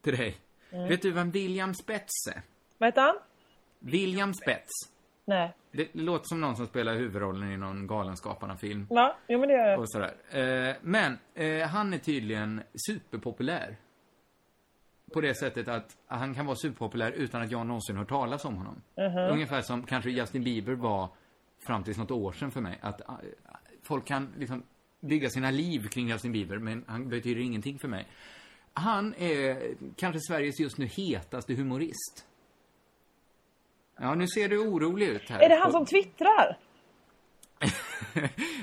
[0.07, 0.35] till dig.
[0.71, 0.87] Mm.
[0.87, 2.41] Vet du vem William Spets är?
[2.77, 3.15] Vad heter han?
[3.79, 4.71] William Spets.
[5.25, 5.53] Nej.
[5.71, 8.87] Det låter som någon som spelar huvudrollen i någon Galenskaparna-film.
[8.89, 9.79] Ja, jo men det gör jag.
[9.79, 10.13] Och sådär.
[10.31, 13.75] Eh, men eh, han är tydligen superpopulär.
[15.13, 18.55] På det sättet att han kan vara superpopulär utan att jag någonsin hört talas om
[18.55, 18.81] honom.
[18.97, 19.33] Mhm.
[19.33, 21.09] Ungefär som kanske Justin Bieber var
[21.67, 22.79] fram till något år sedan för mig.
[22.81, 23.15] Att eh,
[23.83, 24.63] folk kan liksom
[24.99, 28.07] bygga sina liv kring Justin Bieber, men han betyder ingenting för mig.
[28.79, 32.25] Han är kanske Sveriges just nu hetaste humorist.
[33.99, 35.39] Ja, nu ser du orolig ut här.
[35.39, 36.57] Är det han som twittrar?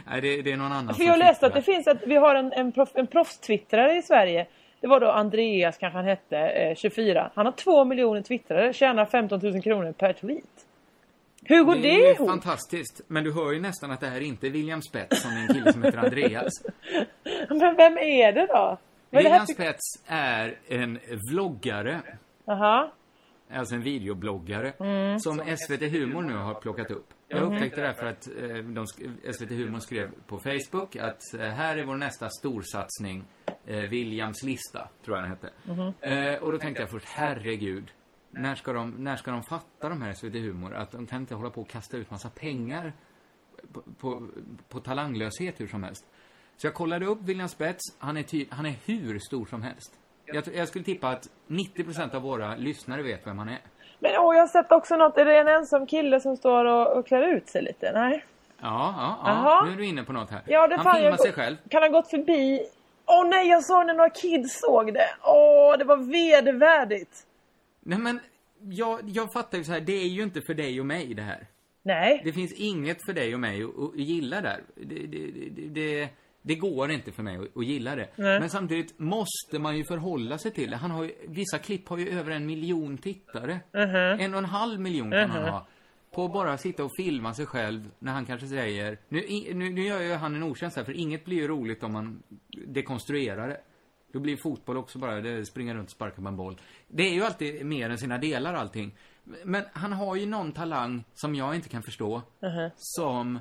[0.07, 2.35] Nej, det, det är någon annan För jag läste att det finns att vi har
[2.35, 4.47] en, en, proff, en proffstwittrare i Sverige.
[4.81, 7.31] Det var då Andreas kanske han hette, eh, 24.
[7.35, 10.67] Han har två miljoner twittrare, tjänar 15 000 kronor per tweet.
[11.43, 12.29] Hur går det, det är ihop?
[12.29, 13.01] fantastiskt.
[13.07, 15.49] Men du hör ju nästan att det här inte är William Spets som är en
[15.49, 16.53] kille som heter Andreas.
[17.49, 18.79] Men vem är det då?
[19.19, 19.55] William för...
[19.55, 20.99] Spets är en
[21.31, 22.03] vloggare.
[22.47, 22.93] Aha.
[23.51, 24.71] Alltså en videobloggare.
[24.81, 25.19] Mm.
[25.21, 27.07] Som SVT Humor nu har plockat upp.
[27.29, 27.53] Jag Mhm.
[27.55, 28.87] upptäckte det här för att eh, de,
[29.33, 33.25] SVT Humor skrev på Facebook att eh, här är vår nästa storsatsning.
[33.67, 35.51] Eh, Williams lista, tror jag den hette.
[36.35, 37.91] Eh, och då tänkte jag först, herregud.
[38.31, 40.75] När ska, de, när ska de fatta de här SVT Humor?
[40.75, 42.93] Att de kan inte hålla på och kasta ut massa pengar
[43.73, 44.29] på, på,
[44.69, 46.07] på talanglöshet hur som helst.
[46.57, 47.83] Så jag kollade upp William Spets.
[47.99, 49.93] Han är, han är hur stor som helst.
[50.27, 53.61] Jag, jag skulle tippa att 90% av våra lyssnare vet vem han är.
[53.99, 55.19] Men åh, jag har sett också något.
[55.19, 57.93] Är det en ensam kille som står och, och klär ut sig lite?
[57.93, 58.25] Nej.
[58.61, 59.65] Ja, ja, ja.
[59.67, 60.43] Nu är du inne på något här.
[60.47, 61.57] Ja, det han filmar sig själv.
[61.69, 62.61] Kan ha gått förbi?
[63.07, 65.09] Åh nej, jag såg när några kids såg det.
[65.23, 67.27] Åh, det var vedervärdigt.
[67.81, 68.21] Nej men,
[68.61, 71.23] jag, jag fattar ju så här, det är ju inte för dig och mig det
[71.23, 71.47] här.
[71.83, 72.21] Nej.
[72.25, 74.61] Det finns inget för dig och mig att, att gilla där.
[74.75, 76.09] Det, det, det, det,
[76.47, 78.09] det går inte för mig att, att gilla det.
[78.17, 78.41] Nej.
[78.41, 80.77] Men samtidigt måste man ju förhålla sig till det.
[80.77, 83.61] Han har ju, vissa klipp har ju över en miljon tittare.
[83.73, 84.21] Mhm.
[84.21, 85.51] En och en halv miljon kan han Mhm.
[85.51, 85.67] ha.
[86.15, 88.99] På att bara sitta och filma sig själv när han kanske säger...
[89.09, 89.23] Nu,
[89.55, 92.23] nu, nu gör ju han en otjänst här, för inget blir ju roligt om man
[92.67, 93.61] dekonstruerar det.
[94.13, 96.57] Då blir fotboll också bara, det springa runt och sparka på en boll.
[96.89, 98.95] Det är ju alltid mer än sina delar allting.
[99.45, 102.23] Men han har ju någon talang som jag inte kan förstå.
[102.43, 102.71] Mhm.
[102.77, 103.39] Som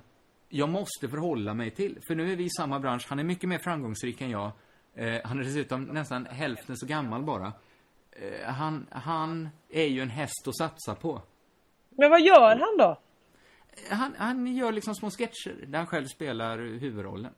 [0.56, 2.00] jag måste förhålla mig till.
[2.08, 3.06] För nu är vi i samma bransch.
[3.10, 4.52] Han är mycket mer framgångsrik än jag.
[4.96, 7.54] Eh, han är dessutom nästan hälften så gammal bara.
[8.12, 11.22] Eh, han, han är ju en häst att satsa på.
[11.90, 13.00] Men vad gör han då?
[13.90, 17.34] Han, han gör liksom små sketcher där han själv spelar huvudrollen.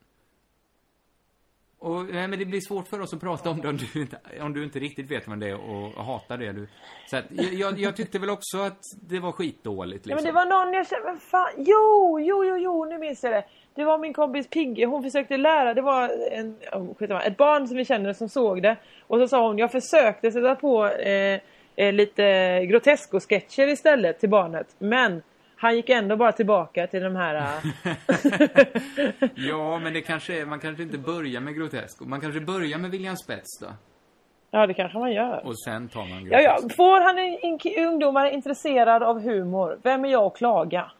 [1.78, 4.16] Och, nej, men det blir svårt för oss att prata om det om du inte,
[4.40, 6.52] om du inte riktigt vet vad det är och hatar det.
[6.52, 6.68] Du.
[7.10, 10.14] Så att, jag- jag, tyckte väl också att det var skitdåligt Ja, liksom.
[10.14, 13.32] men det var någon jag kände, men fan, jo, jo, jo, jo, nu minns jag
[13.32, 13.44] det.
[13.74, 17.76] Det var min kompis Pigge, hon försökte lära, det var en, oh, ett barn som
[17.76, 18.76] vi känner som såg det.
[19.06, 21.40] Och så sa hon, jag försökte sätta på eh,
[21.76, 22.22] eh, lite
[22.66, 24.66] grotesko-sketcher istället till barnet.
[24.78, 25.22] Men
[25.56, 27.34] han gick ändå bara tillbaka till de här...
[27.34, 27.96] eh,
[29.34, 32.00] Ja, men det kanske är, man kanske inte börjar med grotesk.
[32.00, 33.66] Man kanske börjar med William Spets då.
[34.50, 35.46] ja, det kanske man gör.
[35.46, 36.64] Och sen tar man Ja, grotesk.
[36.70, 40.90] ja, får han en, en, ungdomar intresserad av humor, vem är jag att klaga?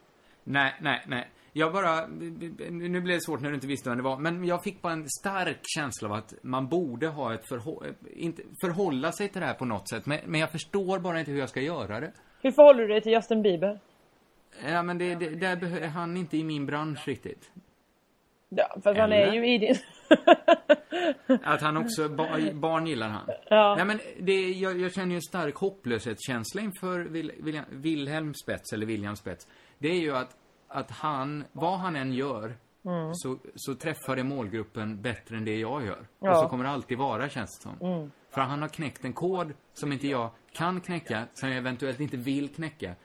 [0.43, 1.27] Nej, nej, nej.
[1.53, 4.63] Jag bara, nu blev det svårt när du inte visste vem det var, men jag
[4.63, 7.83] fick bara en stark känsla av att man borde ha ett förhå
[8.15, 11.31] inte förhålla sig till det här på något sätt, men, men jag förstår bara inte
[11.31, 12.11] hur jag ska göra det.
[12.41, 13.79] Hur förhåller du dig till Justin Bieber?
[14.65, 17.51] Ja, men det, det, där är han inte i min bransch riktigt.
[18.49, 19.75] Ja, för han är ju i din...
[21.43, 23.29] Att han också, ba, barn gillar han.
[23.49, 23.75] Ja.
[23.75, 28.73] Nej, men det, jag, jag känner ju en stark hopplöshetskänsla inför Vil, William, Wilhelm Spets,
[28.73, 29.47] eller William Spets.
[29.79, 30.37] Det är ju att,
[30.67, 32.55] att han, vad han än gör,
[32.85, 33.15] Mm.
[33.15, 36.07] så, så träffar det målgruppen bättre än det jag gör.
[36.19, 36.31] Ja.
[36.31, 37.93] Och så kommer det alltid vara, känns det som.
[37.93, 38.11] Mm.
[38.29, 42.17] För han har knäckt en kod som inte jag kan knäcka, som jag eventuellt inte
[42.17, 42.95] vill knäcka.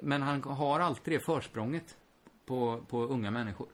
[0.00, 1.96] Men han har alltid det försprånget
[2.46, 3.68] på, på unga människor.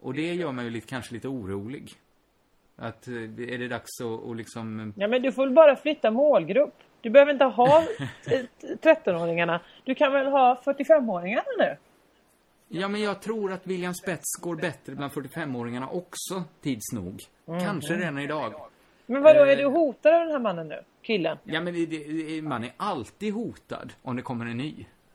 [0.00, 1.92] Och det gör mig ju lite, kanske lite orolig.
[2.76, 4.92] Att, eh, är det dags att, att liksom...
[4.96, 6.74] Ja men du får väl bara flytta målgrupp.
[7.00, 7.78] Du behöver inte ha
[8.26, 8.40] eh,
[8.82, 9.60] 13-åringarna.
[9.84, 11.76] Du kan väl ha 45-åringarna nu?
[12.68, 17.22] Ja, men jag tror att William Spets går bättre bland 45-åringarna också, tids nog.
[17.44, 17.60] Mhm.
[17.60, 18.54] Kanske redan idag.
[19.06, 20.82] Men vadå, Eh, är du hotad av den här mannen nu?
[21.02, 21.38] Killen?
[21.44, 24.86] Ja, men det, det, man är alltid hotad om det kommer en ny.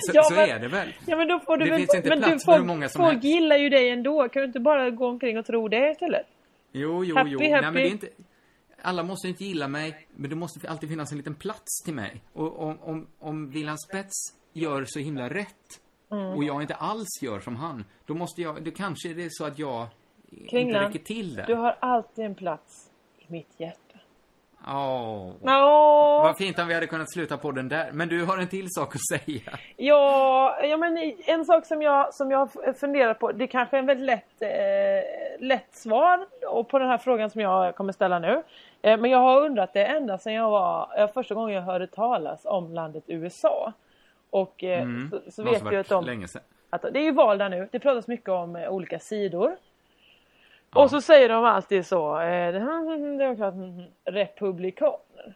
[0.00, 0.88] så Ja, så men- är det väl?
[1.06, 1.78] Ja men då får du Det väl...
[1.80, 3.24] finns inte men plats du, för folk, hur många som folk helst.
[3.24, 4.28] gillar ju dig ändå.
[4.28, 6.26] Kan du inte bara gå omkring och tro det istället?
[6.72, 7.38] Jo, jo, Happy, jo.
[7.38, 7.50] happy.
[7.50, 8.08] Nej, men det är inte...
[8.82, 12.22] Alla måste inte gilla mig, men det måste alltid finnas en liten plats till mig.
[12.32, 13.52] Och om, om, om
[13.88, 14.14] Spets
[14.52, 15.80] gör så himla rätt,
[16.12, 16.24] Mm.
[16.26, 18.62] och jag inte alls gör som han, då måste jag...
[18.64, 19.86] Då kanske det är så att jag
[20.30, 21.46] inte Kringlan, räcker till där.
[21.46, 23.76] du har alltid en plats i mitt hjärta.
[24.68, 25.32] Åh.
[25.42, 26.22] Åh.
[26.22, 27.90] Vad fint om vi hade kunnat sluta på den där.
[27.92, 29.58] Men du har en till sak att säga.
[29.76, 33.76] Ja, ja men en sak som jag, som jag har funderat på, det är kanske
[33.76, 37.92] är en väldigt lätt, eh, lätt svar och på den här frågan som jag kommer
[37.92, 38.42] ställa nu.
[38.82, 41.86] Eh, men jag har undrat det ända sedan jag var, eh, första gången jag hörde
[41.86, 43.72] talas om landet USA.
[44.30, 45.10] Och eh, Mm.
[45.10, 46.42] så, så vet varit att de, länge sedan.
[46.70, 47.68] att det är ju val där nu.
[47.72, 49.56] Det pratas mycket om eh, olika sidor.
[50.74, 52.52] Och så säger de alltid så, eh,
[54.04, 55.34] republikaner.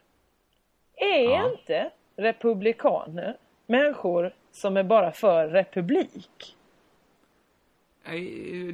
[0.96, 1.50] Är Ja.
[1.50, 6.56] inte republikaner människor som är bara för republik?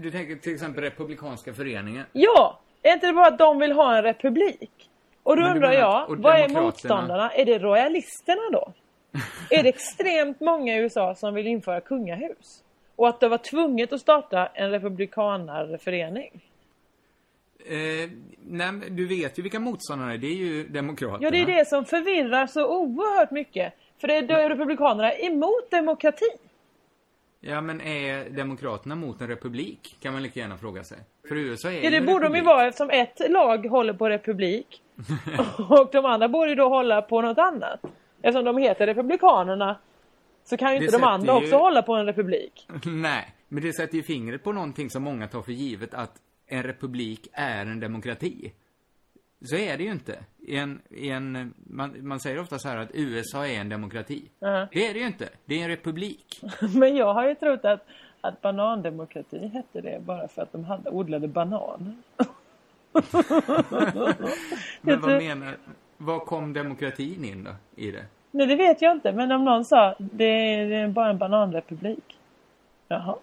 [0.00, 2.04] Du tänker till exempel Republikanska föreningen.
[2.12, 2.58] Ja!
[2.82, 4.90] Är inte det bara att de vill ha en republik?
[5.22, 7.30] Och då undrar jag, vad är motståndarna?
[7.30, 8.72] Är det royalisterna då?
[9.50, 12.64] är det extremt många i USA som vill införa kungahus?
[12.96, 16.40] Och att det var tvunget att starta en republikanarförening?
[17.66, 18.10] Eh,
[18.46, 20.18] nej, du vet ju vilka motståndarna är.
[20.18, 21.18] Det är ju Demokraterna.
[21.22, 23.72] Ja, det är det som förvirrar så oerhört mycket.
[24.00, 26.24] För det är då republikanerna emot demokrati.
[27.40, 29.96] Ja, men är Demokraterna mot en republik?
[30.02, 30.98] Kan man lika gärna fråga sig.
[31.28, 32.44] För USA är Ja, det borde de ju republik.
[32.44, 34.82] vara eftersom ett lag håller på republik.
[35.68, 37.80] och de andra borde ju då hålla på något annat.
[38.22, 39.76] Eftersom de heter republikanerna
[40.44, 42.66] så kan ju Det inte de andra ju- också hålla på en republik.
[42.86, 46.12] Nej, men det sätter ju fingret på någonting som många tar för givet att
[46.50, 48.52] en republik är en demokrati.
[49.44, 50.18] Så är det ju inte.
[50.38, 54.22] I en, i en, man, man säger ofta så här att USA är en demokrati.
[54.38, 54.68] Ja.
[54.72, 55.28] Det är det ju inte.
[55.44, 56.40] Det är en republik.
[56.74, 57.86] Men jag har ju trott att,
[58.20, 61.94] att banandemokrati hette det bara för att de hade odlade bananer.
[64.80, 65.56] Men vad menar,
[65.96, 68.04] vad kom demokratin in då, i det?
[68.30, 69.12] Nej, det vet jag inte.
[69.12, 72.18] Men om någon sa det är, det är bara en bananrepublik.
[72.88, 73.16] Jaha.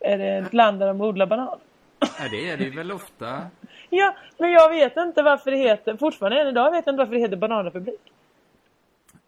[0.00, 1.58] Är det ett land där de odlar banan?
[2.00, 3.46] Ja, det är det ju väl ofta.
[3.90, 7.14] Ja, men jag vet inte varför det heter, fortfarande än idag vet jag inte varför
[7.14, 8.00] det heter bananrepublik.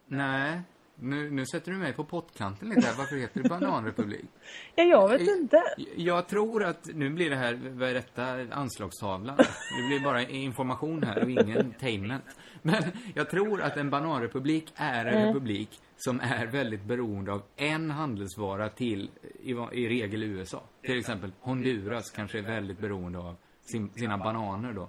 [0.06, 0.60] Nej,
[0.94, 2.94] nu, nu sätter du mig på pottkanten lite här.
[2.98, 4.24] Varför heter det bananrepublik?
[4.74, 5.62] Ja, jag vet inte.
[5.96, 9.36] Jag tror att, nu blir det här, vad är detta, anslagstavlan?
[9.36, 12.24] Det blir bara information här och ingen tainment.
[12.62, 12.82] Men
[13.14, 15.26] jag tror att en bananrepublik är en Mm.
[15.28, 15.70] republik
[16.04, 19.10] som är väldigt beroende av en handelsvara till,
[19.42, 20.60] i, i regel USA.
[20.82, 24.88] Till exempel Honduras kanske är väldigt beroende av sin, sina bananer då.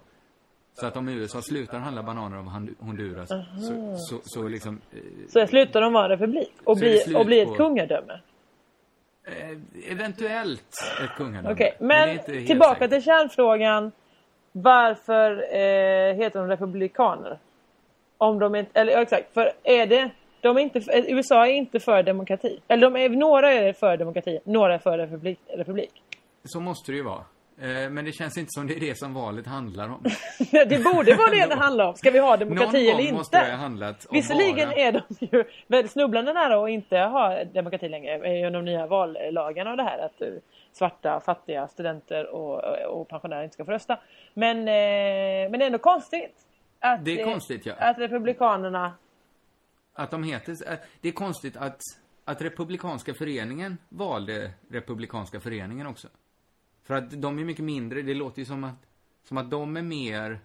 [0.73, 3.95] Så att om USA slutar handla bananer av Hond- Honduras så, Aha.
[3.97, 4.81] så, så liksom...
[4.91, 4.99] eh,
[5.29, 8.19] Så slutar de vara en republik och bli, och bli ett på- kungadöme.
[9.25, 9.57] Eh,
[9.91, 11.53] eventuellt ett kungadöme.
[11.53, 12.89] Okej, är men helt tillbaka säkert.
[12.91, 13.91] till kärnfrågan.
[14.51, 17.39] Varför eh, heter de republikaner?
[18.17, 20.09] Om de inte, eller ja, exakt, för är det,
[20.43, 22.59] de är inte, eh, USA är inte för demokrati.
[22.67, 25.39] Eller de är, några är för demokrati, några är för republik.
[25.49, 25.91] republik.
[26.43, 27.23] Så måste det ju vara.
[27.61, 30.03] Eh, Men det känns inte som det är det som valet handlar om.
[30.51, 31.95] det borde vara det det handlar om.
[31.95, 33.13] Ska vi ha demokrati Någon eller inte?
[33.13, 34.77] måste det ha handlat om Visserligen bara...
[34.79, 39.71] är de ju väldigt snubblande nära att inte ha demokrati längre genom de nya vallagarna
[39.71, 40.27] och det här att eh,
[40.71, 43.97] svarta, fattiga, studenter och, och pensionärer inte ska få rösta.
[44.33, 46.35] Men, eh, men det är ändå konstigt.
[46.79, 47.73] Att, Det är eh, konstigt, ja.
[47.77, 48.93] Att republikanerna...
[49.93, 50.55] Att de heter...
[51.01, 51.81] Det är konstigt att,
[52.25, 56.07] att Republikanska föreningen valde Republikanska föreningen också.
[56.83, 58.01] För att de är mycket mindre.
[58.01, 58.85] Det låter ju som att,
[59.27, 60.39] som att de är mer...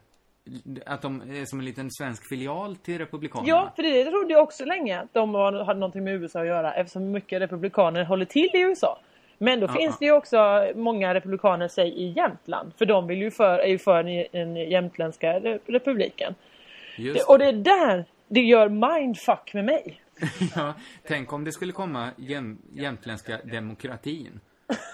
[0.86, 3.48] Att de är som en liten svensk filial till Republikanerna.
[3.48, 6.74] Ja, för det trodde jag också länge att de hade någonting med USA att göra
[6.74, 8.98] eftersom mycket republikaner håller till i USA.
[9.38, 9.96] Men då Ja, finns ja.
[10.00, 12.72] det ju också många republikaner, säg i Jämtland.
[12.78, 16.34] För de vill ju för, är ju för den, jämtländska re- republiken.
[16.96, 20.02] Det, och det är där det gör mindfuck med mig.
[20.54, 20.74] Ja,
[21.06, 24.40] tänk om det skulle komma jäm, jämtländska demokratin.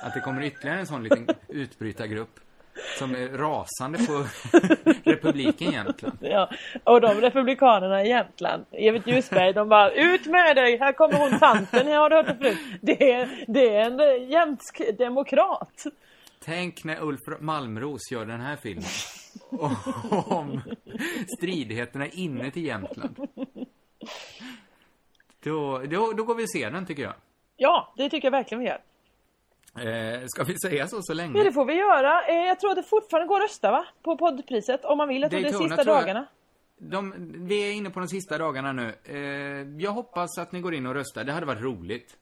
[0.02, 2.40] Att det kommer ytterligare en sån liten utbrytargrupp
[2.98, 4.26] som är rasande på
[5.10, 6.18] republiken Jämtland.
[6.20, 6.50] Ja,
[6.84, 11.38] och de republikanerna i Jämtland, Evert Ljusberg, de bara ut med dig, här kommer hon
[11.38, 12.58] tanten, här har du hört det förut.
[12.80, 15.84] Det är, det är en jämtsk demokrat.
[16.44, 18.84] Tänk när Ulf Malmros gör den här filmen.
[20.10, 20.60] Om
[21.38, 23.28] stridigheterna inne till Jämtland.
[25.44, 27.14] Då, då, då går vi och ser den tycker jag.
[27.56, 28.80] Ja, det tycker jag verkligen vi gör.
[29.76, 31.38] Eh, ska vi säga så så länge?
[31.38, 32.22] Ja, det får vi göra.
[32.26, 33.86] Eh, Jag tror att det fortfarande går att rösta va?
[34.02, 35.22] På poddpriset om man vill.
[35.22, 36.26] Jag tror det är sista dagarna.
[36.78, 37.14] De,
[37.48, 38.94] vi är inne på de sista dagarna nu.
[39.04, 41.24] Eh, jag hoppas att ni går in och röstar.
[41.24, 42.16] Det hade varit roligt.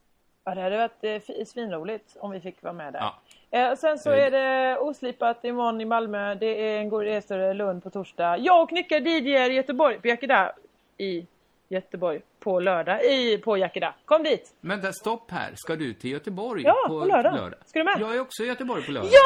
[0.45, 3.01] Ja, det hade varit eh, svinroligt om vi fick vara med där.
[3.01, 3.21] Ja.
[3.55, 6.35] Eh, sen så Eh, är det oslipat imorgon i Malmö.
[6.35, 8.37] Det är en god resa i Lund på torsdag.
[8.39, 10.53] Jag och Nycka DJ i Göteborg, på Yakida
[10.99, 11.27] i
[11.69, 13.95] Göteborg på lördag i, på Yakida.
[14.05, 14.55] Kom dit!
[14.61, 15.51] Men där, stopp här.
[15.55, 17.55] Ska du till Göteborg Ja, på lördag.
[17.67, 17.97] Ska du med?
[18.01, 19.11] Jag är också i Göteborg på lördag.
[19.13, 19.21] Ja,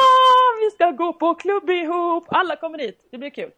[0.65, 2.25] vi ska gå på klubb ihop!
[2.27, 3.07] Alla kommer dit.
[3.11, 3.51] Det blir kul.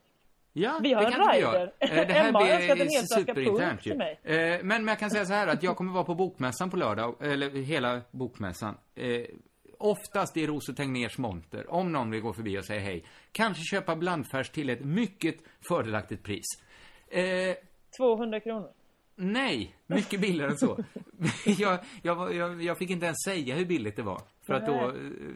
[0.54, 1.72] Ja, Vi har en rider.
[1.80, 4.20] Eh, Det här Emma har önskat en superinternt till mig.
[4.24, 6.78] Eh, Men, men jag kan säga så här att jag kommer vara på bokmässan på
[6.78, 8.78] lördag, eller hela bokmässan.
[9.82, 13.04] Oftast i Ros och Tegnérs monter, om någon vill gå förbi och säga hej.
[13.32, 15.36] Kanske köpa blandfärs till ett mycket
[15.68, 16.46] fördelaktigt pris.
[17.08, 17.56] Eh,
[17.98, 18.70] 200 kronor.
[19.16, 20.84] Nej, mycket billigare än så.
[21.46, 24.22] jag, jag, jag, jag fick inte ens säga hur billigt det var.
[24.48, 24.94] För att då eh,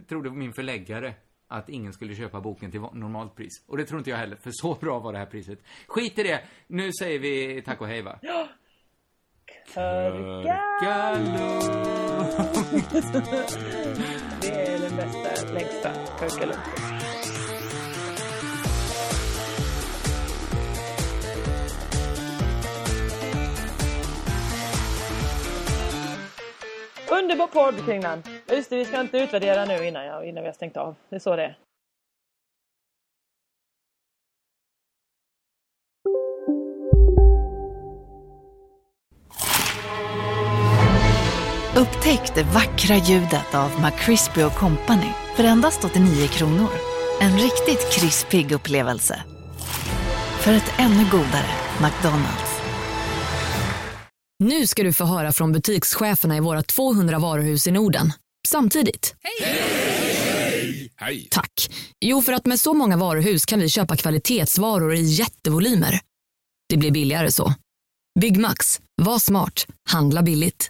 [0.07, 1.13] trodde min förläggare
[1.47, 3.63] att ingen skulle köpa boken till normalt pris.
[3.67, 5.59] Och det tror inte jag heller, för så bra var det här priset.
[5.87, 8.19] Skit i det, nu säger vi tack och hej va?
[9.75, 10.43] Den
[12.91, 13.21] bästa,
[15.53, 16.59] längsta Körkalund.
[27.11, 28.23] Underbar podd kring den.
[28.47, 30.95] Just det, vi ska inte utvärdera nu innan, jag, innan vi har stängt av.
[31.09, 31.57] Det är så det är.
[41.77, 46.69] Upptäck det vackra ljudet av McCrispy Company för endast 89 kronor.
[47.21, 49.23] En riktigt krispig upplevelse.
[50.39, 51.49] För ett ännu godare
[51.81, 52.61] McDonalds.
[54.39, 58.13] Nu ska du få höra från butikscheferna i våra 200 varuhus i Norden.
[58.47, 59.15] Samtidigt.
[59.23, 59.63] Hej!
[61.31, 61.69] Tack.
[62.05, 65.99] Jo, för att med så många varuhus kan vi köpa kvalitetsvaror i jättevolymer.
[66.69, 67.53] Det blir billigare så.
[68.19, 68.79] Byggmax.
[69.01, 69.65] Var smart.
[69.89, 70.69] Handla billigt.